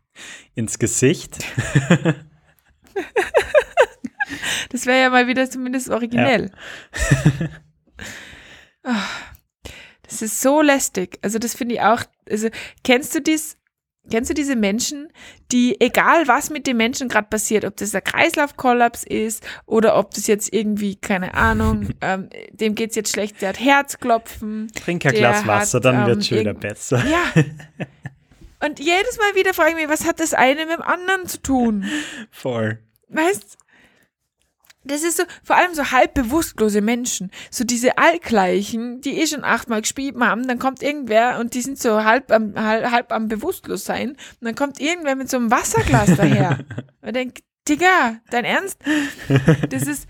Ins 0.54 0.78
Gesicht. 0.78 1.38
Das 4.70 4.86
wäre 4.86 5.00
ja 5.00 5.10
mal 5.10 5.28
wieder 5.28 5.48
zumindest 5.48 5.88
originell. 5.90 6.50
Ah, 8.86 9.08
das 10.02 10.20
ist 10.20 10.42
so 10.42 10.60
lästig. 10.60 11.18
Also 11.22 11.38
das 11.38 11.54
finde 11.54 11.76
ich 11.76 11.80
auch. 11.80 12.02
Also 12.28 12.50
kennst 12.82 13.14
du 13.14 13.22
dies? 13.22 13.56
Kennst 14.10 14.28
du 14.30 14.34
diese 14.34 14.54
Menschen, 14.54 15.08
die, 15.50 15.80
egal 15.80 16.28
was 16.28 16.50
mit 16.50 16.66
dem 16.66 16.76
Menschen 16.76 17.08
gerade 17.08 17.26
passiert, 17.28 17.64
ob 17.64 17.76
das 17.76 17.94
ein 17.94 18.04
Kreislaufkollaps 18.04 19.02
ist 19.04 19.42
oder 19.64 19.96
ob 19.96 20.12
das 20.12 20.26
jetzt 20.26 20.52
irgendwie, 20.52 20.96
keine 20.96 21.34
Ahnung, 21.34 21.88
ähm, 22.02 22.28
dem 22.52 22.74
geht's 22.74 22.96
jetzt 22.96 23.12
schlecht, 23.12 23.40
der 23.40 23.50
hat 23.50 23.60
Herzklopfen. 23.60 24.70
Trink 24.74 25.06
ein 25.06 25.12
Der 25.12 25.20
Glas 25.20 25.46
Wasser, 25.46 25.76
hat, 25.78 25.84
dann 25.86 26.00
ähm, 26.02 26.06
wird 26.06 26.18
es 26.18 26.28
schon 26.28 26.38
wieder 26.38 26.50
irgend- 26.50 26.60
besser. 26.60 27.02
Ja. 27.06 27.42
Und 28.66 28.78
jedes 28.78 29.18
Mal 29.18 29.34
wieder 29.38 29.52
frage 29.52 29.70
ich 29.70 29.76
mich, 29.76 29.88
was 29.88 30.06
hat 30.06 30.20
das 30.20 30.32
eine 30.32 30.64
mit 30.66 30.76
dem 30.76 30.82
anderen 30.82 31.26
zu 31.26 31.40
tun? 31.42 31.84
Voll. 32.30 32.78
Weißt 33.08 33.58
das 34.84 35.02
ist 35.02 35.16
so, 35.16 35.24
vor 35.42 35.56
allem 35.56 35.74
so 35.74 35.90
halb 35.90 36.14
bewusstlose 36.14 36.80
Menschen, 36.80 37.30
so 37.50 37.64
diese 37.64 37.98
Allgleichen, 37.98 39.00
die 39.00 39.18
eh 39.20 39.26
schon 39.26 39.44
achtmal 39.44 39.80
gespielt 39.80 40.16
haben, 40.20 40.46
dann 40.46 40.58
kommt 40.58 40.82
irgendwer 40.82 41.38
und 41.38 41.54
die 41.54 41.62
sind 41.62 41.78
so 41.78 42.04
halb 42.04 42.30
am, 42.30 42.54
halb, 42.54 42.90
halb 42.90 43.12
am 43.12 43.28
Bewusstlos-sein 43.28 44.10
und 44.10 44.18
dann 44.40 44.54
kommt 44.54 44.80
irgendwer 44.80 45.16
mit 45.16 45.30
so 45.30 45.38
einem 45.38 45.50
Wasserglas 45.50 46.16
daher. 46.16 46.58
Und 47.00 47.08
ich 47.08 47.12
denk, 47.12 47.38
Digga, 47.68 48.20
dein 48.30 48.44
Ernst? 48.44 48.78
Das 49.68 49.82
ist, 49.82 50.06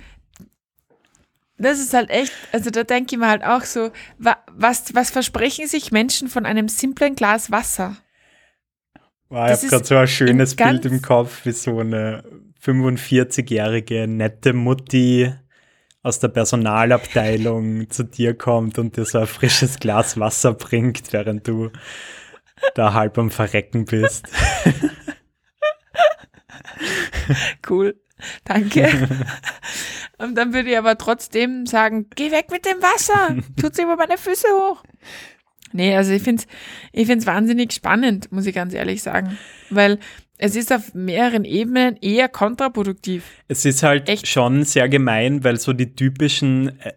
das 1.57 1.81
ist 1.81 1.95
halt 1.95 2.11
echt, 2.11 2.33
also 2.53 2.71
da 2.71 2.85
denke 2.85 3.15
ich 3.15 3.19
mir 3.19 3.29
halt 3.29 3.45
auch 3.45 3.63
so, 3.63 3.91
wa, 4.19 4.37
was, 4.51 4.95
was 4.95 5.11
versprechen 5.11 5.67
sich 5.67 5.93
Menschen 5.93 6.29
von 6.29 6.47
einem 6.47 6.69
simplen 6.69 7.15
Glas 7.15 7.51
Wasser? 7.51 7.97
Wow, 9.29 9.51
ich 9.51 9.57
habe 9.57 9.67
gerade 9.69 9.85
so 9.85 9.97
ein 9.97 10.09
schönes 10.09 10.55
Bild 10.55 10.85
im 10.85 11.03
Kopf, 11.03 11.45
wie 11.45 11.53
so 11.53 11.79
eine 11.79 12.25
45-jährige 12.65 14.07
nette 14.07 14.53
Mutti 14.53 15.33
aus 16.03 16.19
der 16.19 16.29
Personalabteilung 16.29 17.91
zu 17.91 18.05
dir 18.05 18.35
kommt 18.35 18.79
und 18.79 18.97
dir 18.97 19.05
so 19.05 19.19
ein 19.19 19.27
frisches 19.27 19.79
Glas 19.79 20.19
Wasser 20.19 20.55
bringt, 20.55 21.13
während 21.13 21.47
du 21.49 21.71
da 22.75 22.95
halb 22.95 23.19
am 23.19 23.31
Verrecken 23.31 23.85
bist. 23.85 24.27
Cool. 27.69 27.99
Danke. 28.45 28.89
Und 30.19 30.37
dann 30.37 30.55
würde 30.55 30.71
ich 30.71 30.79
aber 30.79 30.97
trotzdem 30.97 31.67
sagen, 31.67 32.07
geh 32.15 32.31
weg 32.31 32.47
mit 32.51 32.65
dem 32.65 32.81
Wasser. 32.81 33.37
Tut's 33.61 33.79
über 33.79 33.97
meine 33.97 34.19
Füße 34.19 34.47
hoch. 34.49 34.83
Nee, 35.73 35.97
also 35.97 36.13
ich 36.13 36.23
find's, 36.23 36.47
ich 36.93 37.07
find's 37.07 37.27
wahnsinnig 37.27 37.73
spannend, 37.73 38.31
muss 38.31 38.47
ich 38.47 38.55
ganz 38.55 38.75
ehrlich 38.75 39.03
sagen. 39.03 39.37
Weil 39.71 39.99
es 40.39 40.57
ist 40.57 40.73
auf 40.73 40.95
mehreren 40.95 41.45
Ebenen 41.45 41.97
eher 41.97 42.29
kontraproduktiv. 42.29 43.25
Es 43.49 43.65
ist 43.65 43.83
halt 43.83 44.09
Echt? 44.09 44.27
schon 44.27 44.65
sehr 44.65 44.89
gemein, 44.89 45.45
weil 45.45 45.57
so 45.59 45.73
die 45.73 45.95
typischen, 45.95 46.81
äh, 46.81 46.93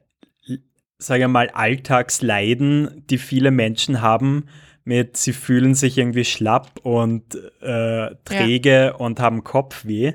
sage 0.97 1.23
ich 1.23 1.29
mal, 1.29 1.49
Alltagsleiden, 1.49 3.03
die 3.09 3.17
viele 3.17 3.51
Menschen 3.51 4.01
haben, 4.01 4.45
mit 4.83 5.17
sie 5.17 5.33
fühlen 5.33 5.75
sich 5.75 5.97
irgendwie 5.97 6.25
schlapp 6.25 6.79
und 6.83 7.35
äh, 7.61 8.15
träge 8.23 8.95
und 8.97 9.19
haben 9.19 9.43
Kopfweh, 9.43 10.13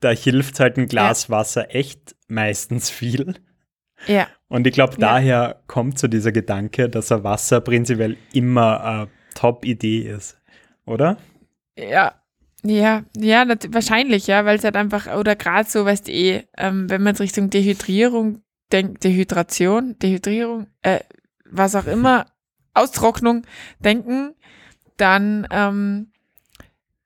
da 0.00 0.10
hilft 0.10 0.60
halt 0.60 0.76
ein 0.76 0.86
Glas 0.86 1.30
Wasser 1.30 1.74
echt 1.74 2.14
meistens 2.28 2.90
viel. 2.90 3.36
Ja. 4.06 4.28
Und 4.48 4.66
ich 4.66 4.74
glaube, 4.74 4.92
Ja. 4.94 4.98
daher 4.98 5.62
kommt 5.66 5.98
so 5.98 6.06
dieser 6.06 6.30
Gedanke, 6.30 6.90
dass 6.90 7.10
ein 7.10 7.24
Wasser 7.24 7.60
prinzipiell 7.62 8.16
immer 8.34 8.84
eine 8.84 9.08
Top-Idee 9.34 10.00
ist, 10.00 10.38
oder? 10.84 11.16
Ja. 11.78 12.14
Ja, 12.66 13.04
ja, 13.16 13.44
nat- 13.44 13.72
wahrscheinlich, 13.72 14.26
ja, 14.26 14.44
weil 14.44 14.56
es 14.58 14.64
halt 14.64 14.76
einfach, 14.76 15.14
oder 15.16 15.36
gerade 15.36 15.68
so, 15.68 15.84
weißt 15.84 16.08
du 16.08 16.12
eh, 16.12 16.44
ähm, 16.56 16.88
wenn 16.90 17.02
man 17.02 17.12
jetzt 17.14 17.20
Richtung 17.20 17.50
Dehydrierung 17.50 18.42
denkt, 18.72 19.04
Dehydration, 19.04 19.96
Dehydrierung, 19.98 20.66
äh, 20.82 21.00
was 21.48 21.74
auch 21.76 21.86
immer, 21.86 22.26
Austrocknung 22.74 23.42
denken, 23.78 24.34
dann, 24.96 25.46
ähm, 25.50 26.10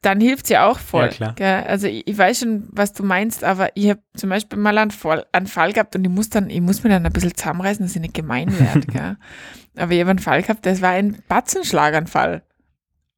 dann 0.02 0.20
hilft's 0.20 0.48
ja 0.48 0.66
auch 0.66 0.78
voll. 0.78 1.06
Ja, 1.06 1.08
klar. 1.08 1.32
Gell? 1.34 1.64
Also 1.66 1.86
ich, 1.86 2.06
ich 2.06 2.16
weiß 2.16 2.40
schon, 2.40 2.68
was 2.70 2.94
du 2.94 3.02
meinst, 3.02 3.44
aber 3.44 3.68
ich 3.74 3.90
habe 3.90 4.00
zum 4.16 4.30
Beispiel 4.30 4.58
mal 4.58 4.78
einen 4.78 4.90
Fall, 4.92 5.26
einen 5.32 5.46
Fall 5.46 5.72
gehabt 5.74 5.94
und 5.94 6.04
ich 6.04 6.10
muss 6.10 6.30
dann, 6.30 6.48
ich 6.48 6.60
muss 6.62 6.82
mir 6.82 6.88
dann 6.90 7.04
ein 7.04 7.12
bisschen 7.12 7.34
zusammenreißen, 7.34 7.84
dass 7.84 7.94
ich 7.94 8.00
nicht 8.00 8.14
gemein 8.14 8.48
werde. 8.58 9.18
Aber 9.76 9.92
ich 9.92 10.00
habe 10.00 10.10
einen 10.10 10.18
Fall 10.18 10.42
gehabt, 10.42 10.64
das 10.66 10.80
war 10.82 10.90
ein 10.90 11.22
Batzenschlaganfall. 11.28 12.42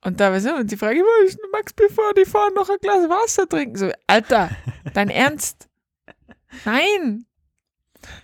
Und 0.05 0.19
da 0.19 0.33
war 0.33 0.41
so, 0.41 0.53
und 0.55 0.71
die 0.71 0.77
Frage, 0.77 1.01
was 1.01 1.31
ist 1.31 1.39
denn, 1.39 1.51
Max, 1.53 1.73
bevor 1.73 2.13
die 2.15 2.25
fahren, 2.25 2.55
noch 2.55 2.69
ein 2.69 2.79
Glas 2.81 3.09
Wasser 3.09 3.49
trinken? 3.49 3.77
So, 3.77 3.91
Alter, 4.07 4.51
dein 4.95 5.09
Ernst? 5.11 5.69
Nein. 6.65 7.27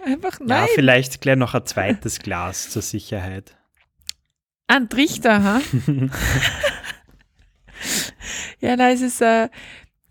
Einfach 0.05 0.41
nein. 0.41 0.67
Ja, 0.67 0.75
vielleicht 0.75 1.21
gleich 1.21 1.37
noch 1.37 1.55
ein 1.55 1.65
zweites 1.67 2.19
Glas 2.19 2.71
zur 2.71 2.83
Sicherheit. 2.83 3.57
Ein 4.67 4.89
Trichter, 4.89 5.43
ha? 5.43 5.61
ja, 8.61 8.77
da 8.77 8.89
ist 8.91 9.03
es, 9.03 9.21
äh, 9.21 9.49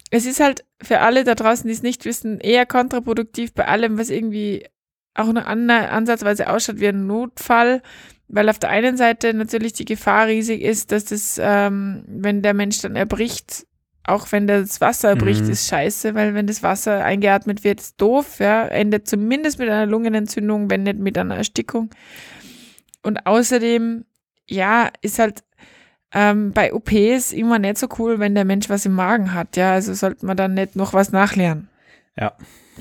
es 0.09 0.25
ist 0.25 0.39
halt 0.39 0.63
für 0.81 1.01
alle 1.01 1.25
da 1.25 1.35
draußen, 1.35 1.67
die 1.67 1.73
es 1.73 1.83
nicht 1.83 2.05
wissen, 2.05 2.39
eher 2.39 2.65
kontraproduktiv 2.65 3.53
bei 3.53 3.67
allem, 3.67 3.97
was 3.97 4.09
irgendwie 4.09 4.65
auch 5.13 5.27
nur 5.33 5.45
an, 5.45 5.69
ansatzweise 5.69 6.49
ausschaut 6.49 6.79
wie 6.79 6.87
ein 6.87 7.07
Notfall, 7.07 7.81
weil 8.27 8.49
auf 8.49 8.59
der 8.59 8.69
einen 8.69 8.97
Seite 8.97 9.33
natürlich 9.33 9.73
die 9.73 9.85
Gefahr 9.85 10.27
riesig 10.27 10.61
ist, 10.61 10.91
dass 10.91 11.05
das, 11.05 11.39
ähm, 11.41 12.03
wenn 12.07 12.41
der 12.41 12.53
Mensch 12.53 12.81
dann 12.81 12.95
erbricht, 12.95 13.65
auch 14.03 14.31
wenn 14.31 14.47
das 14.47 14.79
Wasser 14.81 15.09
erbricht, 15.09 15.43
Mhm. 15.43 15.51
ist 15.51 15.67
scheiße, 15.67 16.15
weil 16.15 16.33
wenn 16.33 16.47
das 16.47 16.63
Wasser 16.63 17.03
eingeatmet 17.03 17.63
wird, 17.63 17.81
ist 17.81 17.99
doof, 18.01 18.39
ja, 18.39 18.65
endet 18.67 19.07
zumindest 19.07 19.59
mit 19.59 19.69
einer 19.69 19.85
Lungenentzündung, 19.85 20.69
wenn 20.69 20.83
nicht 20.83 20.99
mit 20.99 21.17
einer 21.17 21.35
Erstickung. 21.35 21.89
Und 23.03 23.25
außerdem, 23.25 24.05
ja, 24.47 24.89
ist 25.01 25.19
halt 25.19 25.43
ähm, 26.13 26.53
bei 26.53 26.73
OPs 26.73 27.33
immer 27.33 27.59
nicht 27.59 27.77
so 27.77 27.87
cool, 27.99 28.17
wenn 28.19 28.33
der 28.33 28.45
Mensch 28.45 28.69
was 28.69 28.85
im 28.85 28.93
Magen 28.93 29.33
hat, 29.33 29.57
ja, 29.57 29.73
also 29.73 29.93
sollte 29.93 30.25
man 30.25 30.37
dann 30.37 30.53
nicht 30.53 30.77
noch 30.77 30.93
was 30.93 31.11
nachlernen. 31.11 31.67
Ja. 32.17 32.31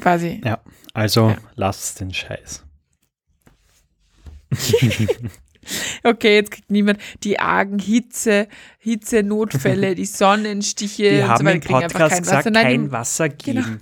Quasi. 0.00 0.40
Ja, 0.44 0.60
also 0.94 1.30
Ja. 1.30 1.36
lasst 1.56 2.00
den 2.00 2.14
Scheiß. 2.14 2.64
Okay, 6.04 6.36
jetzt 6.36 6.52
kriegt 6.52 6.70
niemand 6.70 7.00
die 7.24 7.40
argen 7.40 7.80
Hitze, 7.80 8.46
Hitze-Notfälle, 8.78 9.96
die 9.96 10.04
Sonnenstiche 10.06 11.10
Wir 11.10 11.24
und 11.24 11.28
haben 11.28 11.38
so 11.38 11.44
weiter 11.44 11.56
im 11.56 11.60
Podcast 11.90 12.10
kein 12.12 12.22
gesagt, 12.22 12.38
Wasser. 12.38 12.50
Nein, 12.50 12.64
kein 12.64 12.92
Wasser 12.92 13.28
Genau. 13.30 13.62
geben. 13.62 13.80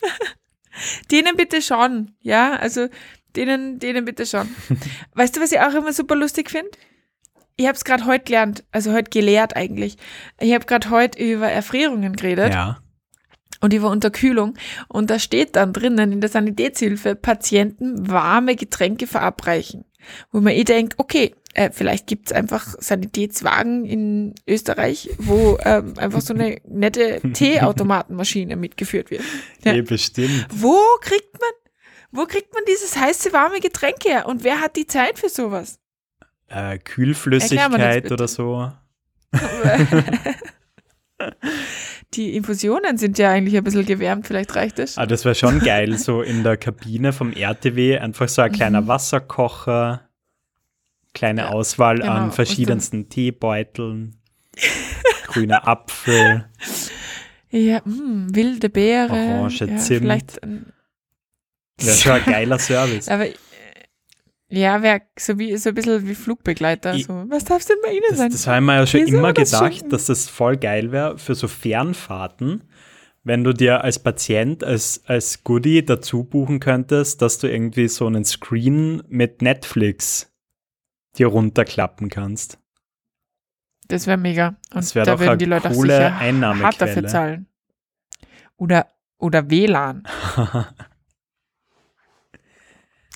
Denen 1.10 1.36
bitte 1.36 1.60
schon, 1.60 2.12
ja, 2.20 2.54
also 2.56 2.88
denen, 3.36 3.78
denen 3.78 4.04
bitte 4.04 4.24
schon. 4.26 4.48
weißt 5.14 5.36
du, 5.36 5.40
was 5.40 5.52
ich 5.52 5.60
auch 5.60 5.74
immer 5.74 5.92
super 5.92 6.14
lustig 6.14 6.50
finde? 6.50 6.70
Ich 7.56 7.66
habe 7.66 7.74
es 7.76 7.84
gerade 7.84 8.06
heute 8.06 8.24
gelernt, 8.24 8.64
also 8.70 8.92
heute 8.92 9.10
gelehrt 9.10 9.56
eigentlich. 9.56 9.96
Ich 10.40 10.54
habe 10.54 10.64
gerade 10.64 10.88
heute 10.90 11.22
über 11.22 11.48
Erfrierungen 11.50 12.14
geredet 12.14 12.54
Ja. 12.54 12.80
Und 13.60 13.72
über 13.72 13.90
Unterkühlung. 13.90 14.54
Und 14.88 15.10
da 15.10 15.18
steht 15.18 15.56
dann 15.56 15.72
drinnen 15.72 16.12
in 16.12 16.20
der 16.20 16.30
Sanitätshilfe, 16.30 17.14
Patienten 17.14 18.08
warme 18.10 18.56
Getränke 18.56 19.06
verabreichen. 19.06 19.84
Wo 20.30 20.40
man 20.40 20.52
eh 20.52 20.64
denkt, 20.64 20.94
okay, 20.98 21.34
äh, 21.54 21.70
vielleicht 21.72 22.06
gibt's 22.06 22.32
einfach 22.32 22.66
Sanitätswagen 22.78 23.84
in 23.84 24.34
Österreich, 24.46 25.10
wo 25.18 25.58
ähm, 25.64 25.94
einfach 25.96 26.20
so 26.20 26.32
eine 26.32 26.58
nette 26.68 27.20
Teeautomatenmaschine 27.32 28.56
mitgeführt 28.56 29.10
wird. 29.10 29.22
Ja. 29.64 29.74
Eh, 29.74 29.82
bestimmt. 29.82 30.46
Wo 30.50 30.78
kriegt 31.00 31.32
man, 31.40 31.50
wo 32.12 32.26
kriegt 32.26 32.54
man 32.54 32.62
dieses 32.68 32.96
heiße, 32.96 33.32
warme 33.32 33.60
Getränk 33.60 34.04
her? 34.04 34.26
Und 34.26 34.44
wer 34.44 34.60
hat 34.60 34.76
die 34.76 34.86
Zeit 34.86 35.18
für 35.18 35.28
sowas? 35.28 35.80
Äh, 36.46 36.78
Kühlflüssigkeit 36.78 38.10
oder 38.12 38.28
so. 38.28 38.70
Die 42.14 42.34
Infusionen 42.36 42.96
sind 42.96 43.18
ja 43.18 43.30
eigentlich 43.30 43.56
ein 43.56 43.64
bisschen 43.64 43.84
gewärmt, 43.84 44.26
vielleicht 44.26 44.54
reicht 44.56 44.78
es. 44.78 44.96
Ah, 44.96 45.04
das 45.06 45.24
wäre 45.26 45.34
schon 45.34 45.60
geil, 45.60 45.96
so 45.98 46.22
in 46.22 46.42
der 46.42 46.56
Kabine 46.56 47.12
vom 47.12 47.32
RTW 47.34 47.98
einfach 47.98 48.28
so 48.28 48.40
ein 48.42 48.50
kleiner 48.52 48.80
Mhm. 48.80 48.88
Wasserkocher, 48.88 50.08
kleine 51.12 51.50
Auswahl 51.50 51.98
genau. 51.98 52.12
an 52.12 52.32
verschiedensten 52.32 53.08
Teebeuteln, 53.10 54.16
grüner 55.26 55.68
Apfel. 55.68 56.48
Ja, 57.50 57.82
mh, 57.84 58.28
wilde 58.34 58.68
Beere. 58.70 59.12
Orange, 59.12 59.60
ja, 59.66 59.76
Zimt. 59.76 60.00
Vielleicht, 60.00 60.40
ähm, 60.42 60.66
Wäre 61.80 61.96
schon 61.96 62.12
ein 62.12 62.24
geiler 62.24 62.58
Service. 62.58 63.08
aber 63.08 63.26
ja, 64.50 64.82
wäre 64.82 65.02
so 65.18 65.38
wie 65.38 65.56
so 65.56 65.68
ein 65.70 65.74
bisschen 65.74 66.06
wie 66.08 66.14
Flugbegleiter. 66.14 66.94
Ich- 66.94 67.06
So. 67.06 67.24
Was 67.28 67.44
darf 67.44 67.64
denn 67.64 67.76
bei 67.82 67.92
Ihnen 67.92 68.04
Das, 68.08 68.18
sein? 68.18 68.30
das 68.30 68.46
haben 68.46 68.66
wir 68.66 68.74
ja 68.76 68.86
schon 68.86 69.00
immer 69.06 69.18
oder 69.30 69.44
gedacht, 69.44 69.72
Schinken? 69.74 69.90
dass 69.90 70.06
das 70.06 70.28
voll 70.28 70.56
geil 70.56 70.90
wäre 70.92 71.18
für 71.18 71.34
so 71.34 71.48
Fernfahrten, 71.48 72.64
wenn 73.24 73.44
du 73.44 73.52
dir 73.52 73.84
als 73.84 73.98
Patient, 73.98 74.64
als, 74.64 75.02
als 75.06 75.44
Goodie 75.44 75.84
dazu 75.84 76.24
buchen 76.24 76.60
könntest, 76.60 77.20
dass 77.20 77.38
du 77.38 77.46
irgendwie 77.50 77.88
so 77.88 78.06
einen 78.06 78.24
Screen 78.24 79.02
mit 79.08 79.42
Netflix 79.42 80.32
dir 81.18 81.26
runterklappen 81.26 82.08
kannst. 82.08 82.58
Das 83.88 84.06
wäre 84.06 84.18
mega. 84.18 84.48
Und 84.48 84.58
Das 84.76 84.94
wär 84.94 85.04
da 85.04 85.12
doch 85.12 85.20
würden 85.20 85.38
die 85.38 85.44
Leute 85.46 85.70
auch 85.70 85.74
coole 85.74 85.94
sicher 85.94 86.20
hart 86.20 86.80
dafür 86.80 87.06
zahlen. 87.06 87.46
Oder, 88.56 88.86
oder 89.18 89.50
WLAN. 89.50 90.04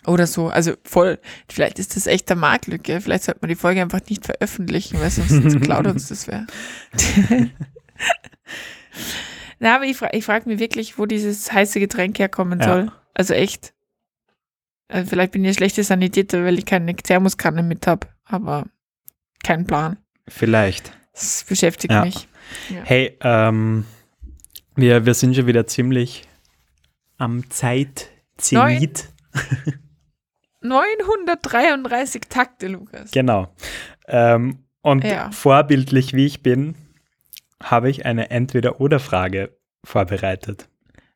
Oder 0.06 0.26
so. 0.26 0.48
Also 0.48 0.74
voll. 0.84 1.18
Vielleicht 1.48 1.78
ist 1.78 1.94
das 1.96 2.06
echt 2.08 2.30
eine 2.30 2.40
Marktlücke. 2.40 3.00
Vielleicht 3.00 3.24
sollte 3.24 3.40
man 3.42 3.48
die 3.50 3.54
Folge 3.54 3.80
einfach 3.80 4.00
nicht 4.08 4.24
veröffentlichen, 4.24 4.98
weil 5.00 5.10
sonst 5.10 5.60
klaut 5.62 5.86
uns 5.86 6.08
das 6.08 6.26
wer. 6.26 6.46
Na, 9.60 9.76
aber 9.76 9.84
ich, 9.84 9.96
fra 9.96 10.08
ich 10.12 10.24
frage 10.24 10.48
mich 10.48 10.58
wirklich, 10.58 10.98
wo 10.98 11.06
dieses 11.06 11.52
heiße 11.52 11.78
Getränk 11.78 12.18
herkommen 12.18 12.60
Ja. 12.60 12.66
soll. 12.66 12.92
Also 13.14 13.34
echt. 13.34 13.72
Also 14.88 15.08
vielleicht 15.10 15.32
bin 15.32 15.42
ich 15.44 15.48
eine 15.48 15.54
schlechte 15.54 15.84
Sanitäter, 15.84 16.44
weil 16.44 16.58
ich 16.58 16.66
keine 16.66 16.94
Thermoskanne 16.96 17.62
mit 17.62 17.86
habe. 17.86 18.08
Aber 18.24 18.66
kein 19.44 19.66
Plan. 19.66 19.98
Vielleicht. 20.28 20.92
Das 21.12 21.44
beschäftigt 21.48 21.92
Ja. 21.92 22.04
mich. 22.04 22.26
Hey, 22.84 23.16
ähm, 23.20 23.84
wir, 24.74 25.06
wir 25.06 25.14
sind 25.14 25.36
schon 25.36 25.46
wieder 25.46 25.66
ziemlich 25.66 26.24
am 27.18 27.48
Zeitzenit. 27.50 29.08
933 30.62 32.22
Takte, 32.28 32.68
Lukas. 32.68 33.10
Genau. 33.10 33.54
Ähm, 34.08 34.64
und 34.82 35.04
Ja. 35.04 35.30
vorbildlich 35.30 36.12
wie 36.14 36.26
ich 36.26 36.42
bin, 36.42 36.74
habe 37.62 37.90
ich 37.90 38.04
eine 38.06 38.30
Entweder-Oder-Frage 38.30 39.56
vorbereitet. 39.84 40.68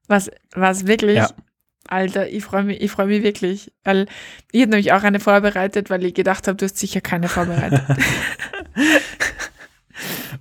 Was, 0.08 0.30
was 0.54 0.86
wirklich? 0.86 1.16
Ja. 1.16 1.30
Alter, 1.88 2.28
ich 2.28 2.44
freue 2.44 2.64
mich, 2.64 2.80
ich 2.80 2.90
freue 2.90 3.06
mich 3.06 3.22
wirklich. 3.22 3.72
Weil 3.84 4.06
ich 4.52 4.62
habe 4.62 4.70
nämlich 4.70 4.92
auch 4.92 5.02
eine 5.02 5.20
vorbereitet, 5.20 5.88
weil 5.90 6.04
ich 6.04 6.14
gedacht 6.14 6.46
habe, 6.48 6.56
du 6.56 6.64
hast 6.64 6.78
sicher 6.78 7.00
keine 7.00 7.28
vorbereitet. 7.28 7.82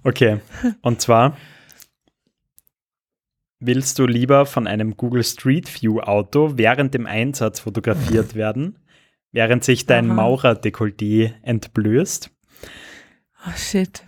Okay, 0.03 0.39
und 0.81 1.01
zwar 1.01 1.37
willst 3.59 3.97
du 3.97 4.05
lieber 4.05 4.45
von 4.45 4.67
einem 4.67 4.97
Google 4.97 5.23
Street 5.23 5.81
View 5.81 5.99
Auto 6.01 6.57
während 6.57 6.93
dem 6.93 7.07
Einsatz 7.07 7.61
fotografiert 7.61 8.35
werden, 8.35 8.77
während 9.35 9.63
sich 9.63 9.85
dein. 9.85 10.07
Maurerdekolleté 10.07 11.33
entblößt, 11.43 12.31
oh 13.45 13.51
shit. 13.55 14.01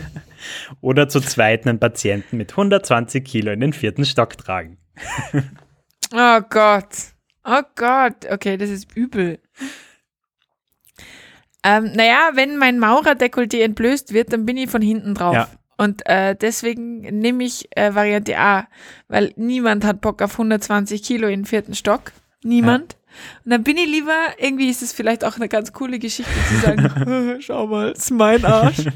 oder 0.80 1.08
zu 1.08 1.20
zweit 1.20 1.66
einen 1.66 1.78
Patienten 1.78 2.36
mit 2.36 2.50
120 2.52 3.24
Kilo 3.24 3.52
in 3.52 3.60
den 3.60 3.72
vierten 3.72 4.04
Stock 4.04 4.36
tragen? 4.36 4.78
Oh 6.14 6.40
Gott. 6.48 7.14
Oh 7.44 7.62
Gott. 7.74 8.30
Okay, 8.30 8.56
das 8.56 8.70
ist 8.70 8.96
übel. 8.96 9.40
Ähm, 11.64 11.90
naja, 11.94 12.30
wenn 12.34 12.58
mein 12.58 12.78
Maurerdekolleté 12.78 13.62
entblößt 13.62 14.12
wird, 14.12 14.32
dann 14.32 14.46
bin 14.46 14.56
ich 14.56 14.70
von 14.70 14.82
hinten 14.82 15.14
drauf. 15.14 15.34
Ja. 15.34 15.48
Und 15.76 16.06
äh, 16.06 16.36
deswegen 16.36 17.00
nehme 17.00 17.42
ich 17.42 17.68
äh, 17.76 17.94
Variante 17.94 18.38
A, 18.38 18.68
weil 19.08 19.32
niemand 19.34 19.84
hat 19.84 20.00
Bock 20.00 20.22
auf 20.22 20.32
120 20.32 21.02
Kilo 21.02 21.26
in 21.26 21.40
den 21.40 21.44
vierten 21.44 21.74
Stock. 21.74 22.12
Niemand. 22.44 22.95
Und 23.44 23.50
dann 23.50 23.62
bin 23.62 23.76
ich 23.76 23.86
lieber, 23.86 24.16
irgendwie 24.38 24.68
ist 24.68 24.82
es 24.82 24.92
vielleicht 24.92 25.24
auch 25.24 25.36
eine 25.36 25.48
ganz 25.48 25.72
coole 25.72 25.98
Geschichte 25.98 26.32
zu 26.48 26.56
sagen, 26.56 27.36
schau 27.40 27.66
mal, 27.66 27.92
ist 27.92 28.10
mein 28.10 28.44
Arsch. 28.44 28.80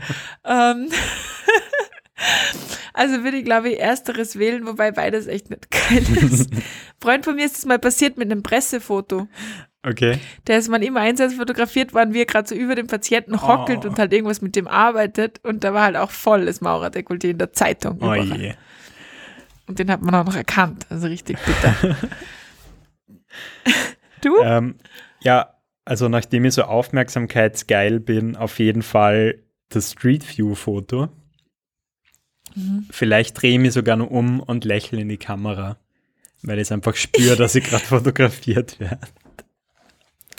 ähm, 0.44 0.88
also 2.94 3.24
würde 3.24 3.38
ich, 3.38 3.44
glaube 3.44 3.70
ich, 3.70 3.80
ersteres 3.80 4.38
wählen, 4.38 4.66
wobei 4.66 4.92
beides 4.92 5.26
echt 5.26 5.50
nicht 5.50 5.70
geil 5.70 6.04
ist. 6.30 6.50
Freund 7.00 7.24
von 7.24 7.36
mir 7.36 7.46
ist 7.46 7.58
es 7.58 7.66
mal 7.66 7.78
passiert 7.78 8.18
mit 8.18 8.30
einem 8.30 8.42
Pressefoto. 8.42 9.28
Okay. 9.82 10.18
Der 10.46 10.58
ist 10.58 10.68
mal 10.68 10.82
im 10.82 10.98
Einsatz 10.98 11.32
fotografiert 11.34 11.94
worden, 11.94 12.12
wie 12.12 12.20
er 12.20 12.26
gerade 12.26 12.46
so 12.46 12.54
über 12.54 12.74
dem 12.74 12.86
Patienten 12.86 13.40
hockelt 13.40 13.86
Oh. 13.86 13.88
und 13.88 13.98
halt 13.98 14.12
irgendwas 14.12 14.42
mit 14.42 14.54
dem 14.54 14.68
arbeitet. 14.68 15.40
Und 15.42 15.64
da 15.64 15.72
war 15.72 15.84
halt 15.84 15.96
auch 15.96 16.10
volles 16.10 16.60
Maurerdekolleté 16.60 17.30
in 17.30 17.38
der 17.38 17.54
Zeitung. 17.54 17.98
Oh 18.02 18.12
je. 18.14 18.52
Und 19.66 19.78
den 19.78 19.90
hat 19.90 20.02
man 20.02 20.14
auch 20.16 20.24
noch 20.26 20.36
erkannt. 20.36 20.84
Also 20.90 21.06
richtig 21.06 21.38
bitter. 21.38 21.96
Du? 24.24 24.36
Ähm, 24.42 24.76
ja, 25.22 25.54
also 25.84 26.08
nachdem 26.08 26.44
ich 26.44 26.54
so 26.54 26.62
aufmerksamkeitsgeil 26.62 28.00
bin, 28.00 28.36
auf 28.36 28.58
jeden 28.58 28.82
Fall 28.82 29.42
das 29.70 29.92
Street 29.92 30.24
View 30.36 30.54
Foto. 30.54 31.08
Mhm. 32.54 32.86
Vielleicht 32.90 33.40
drehe 33.40 33.52
ich 33.52 33.58
mich 33.58 33.72
sogar 33.72 33.96
noch 33.96 34.10
um 34.10 34.40
und 34.40 34.64
lächle 34.64 35.00
in 35.00 35.08
die 35.08 35.16
Kamera, 35.16 35.78
weil 36.42 36.58
ich 36.58 36.62
es 36.62 36.72
einfach 36.72 36.96
spüre, 36.96 37.36
dass 37.36 37.54
ich 37.54 37.64
gerade 37.64 37.84
fotografiert 37.86 38.78
werde. 38.80 39.06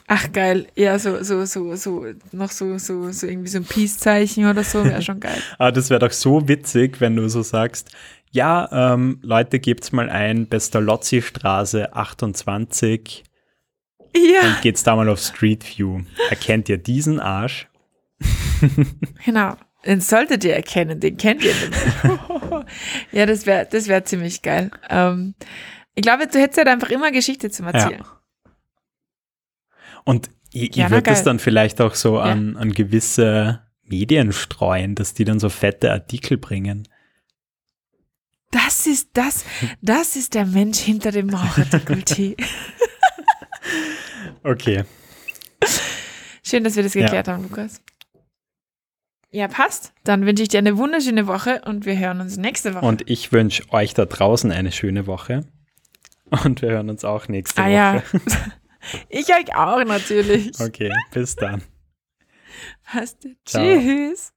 Ach 0.07 0.29
geil. 0.33 0.67
Ja, 0.75 0.99
so, 0.99 1.23
so, 1.23 1.45
so, 1.45 1.73
so, 1.75 2.05
noch 2.33 2.51
so, 2.51 2.77
so, 2.77 3.13
so 3.13 3.27
irgendwie 3.27 3.47
so 3.47 3.59
ein 3.59 3.63
Peace-Zeichen 3.63 4.45
oder 4.45 4.63
so, 4.63 4.83
wäre 4.83 5.01
schon 5.01 5.21
geil. 5.21 5.41
Aber 5.57 5.71
das 5.73 5.89
wäre 5.89 6.01
doch 6.01 6.11
so 6.11 6.49
witzig, 6.49 6.99
wenn 6.99 7.15
du 7.15 7.29
so 7.29 7.41
sagst, 7.43 7.91
ja, 8.29 8.93
ähm, 8.93 9.19
Leute, 9.21 9.59
gebt's 9.59 9.93
mal 9.93 10.09
ein, 10.09 10.47
Pestalozzi-Straße 10.47 11.93
28 11.93 13.23
Ja, 14.15 14.41
und 14.41 14.61
geht's 14.61 14.83
da 14.83 14.95
mal 14.95 15.07
auf 15.09 15.19
Street 15.19 15.63
View. 15.63 16.01
Erkennt 16.29 16.69
ihr 16.69 16.77
diesen 16.77 17.19
Arsch? 17.19 17.67
genau. 19.25 19.55
Den 19.85 19.99
solltet 19.99 20.43
ihr 20.43 20.55
erkennen, 20.55 20.99
den 20.99 21.17
kennt 21.17 21.43
ihr 21.43 21.53
nämlich. 21.55 22.65
ja, 23.11 23.25
das 23.25 23.45
wäre 23.47 23.67
das 23.69 23.87
wär 23.87 24.05
ziemlich 24.05 24.43
geil. 24.43 24.69
Ähm, 24.89 25.33
ich 25.95 26.03
glaube, 26.03 26.27
du 26.27 26.39
hättest 26.39 26.57
halt 26.59 26.67
einfach 26.67 26.89
immer 26.89 27.11
Geschichte 27.11 27.49
zum 27.49 27.67
Erzählen. 27.67 28.03
Und 30.03 30.29
ich, 30.51 30.75
Ja, 30.75 30.85
ich 30.85 30.91
würde 30.91 31.09
das 31.09 31.23
dann 31.23 31.39
vielleicht 31.39 31.81
auch 31.81 31.95
so 31.95 32.19
an, 32.19 32.57
an 32.57 32.73
gewisse 32.73 33.61
Medien 33.83 34.31
streuen, 34.33 34.95
dass 34.95 35.13
die 35.13 35.25
dann 35.25 35.39
so 35.39 35.49
fette 35.49 35.91
Artikel 35.91 36.37
bringen. 36.37 36.87
Das 38.51 38.85
ist 38.85 39.09
das, 39.13 39.45
das 39.81 40.15
ist 40.15 40.33
der 40.33 40.45
Mensch 40.45 40.79
hinter 40.79 41.11
dem 41.11 41.27
Maurerdekolleté. 41.31 42.35
Okay. 44.43 44.83
Schön, 46.43 46.63
dass 46.63 46.75
wir 46.75 46.83
das 46.83 46.93
Ja. 46.93 47.03
geklärt 47.03 47.27
haben, 47.27 47.43
Lukas. 47.43 47.81
Ja, 49.29 49.47
passt. 49.47 49.93
Dann 50.03 50.25
wünsche 50.25 50.43
ich 50.43 50.49
dir 50.49 50.57
eine 50.57 50.77
wunderschöne 50.77 51.25
Woche 51.27 51.61
und 51.65 51.85
wir 51.85 51.97
hören 51.97 52.19
uns 52.19 52.35
nächste 52.37 52.73
Woche. 52.75 52.85
Und 52.85 53.09
ich 53.09 53.31
wünsche 53.31 53.71
euch 53.71 53.93
da 53.93 54.05
draußen 54.05 54.51
eine 54.51 54.71
schöne 54.71 55.07
Woche. 55.07 55.45
Und 56.43 56.61
wir 56.61 56.71
hören 56.71 56.89
uns 56.89 57.05
auch 57.05 57.27
nächste 57.27 57.61
ah 57.61 57.65
Woche. 57.65 57.73
ja. 57.73 58.03
ich 59.09 59.27
euch 59.29 59.55
auch 59.55 59.83
natürlich. 59.85 60.59
Okay, 60.59 60.91
bis 61.13 61.35
dann. 61.35 61.61
Passt. 62.83 63.27
Ciao. 63.45 63.63
Tschüss. 63.63 64.33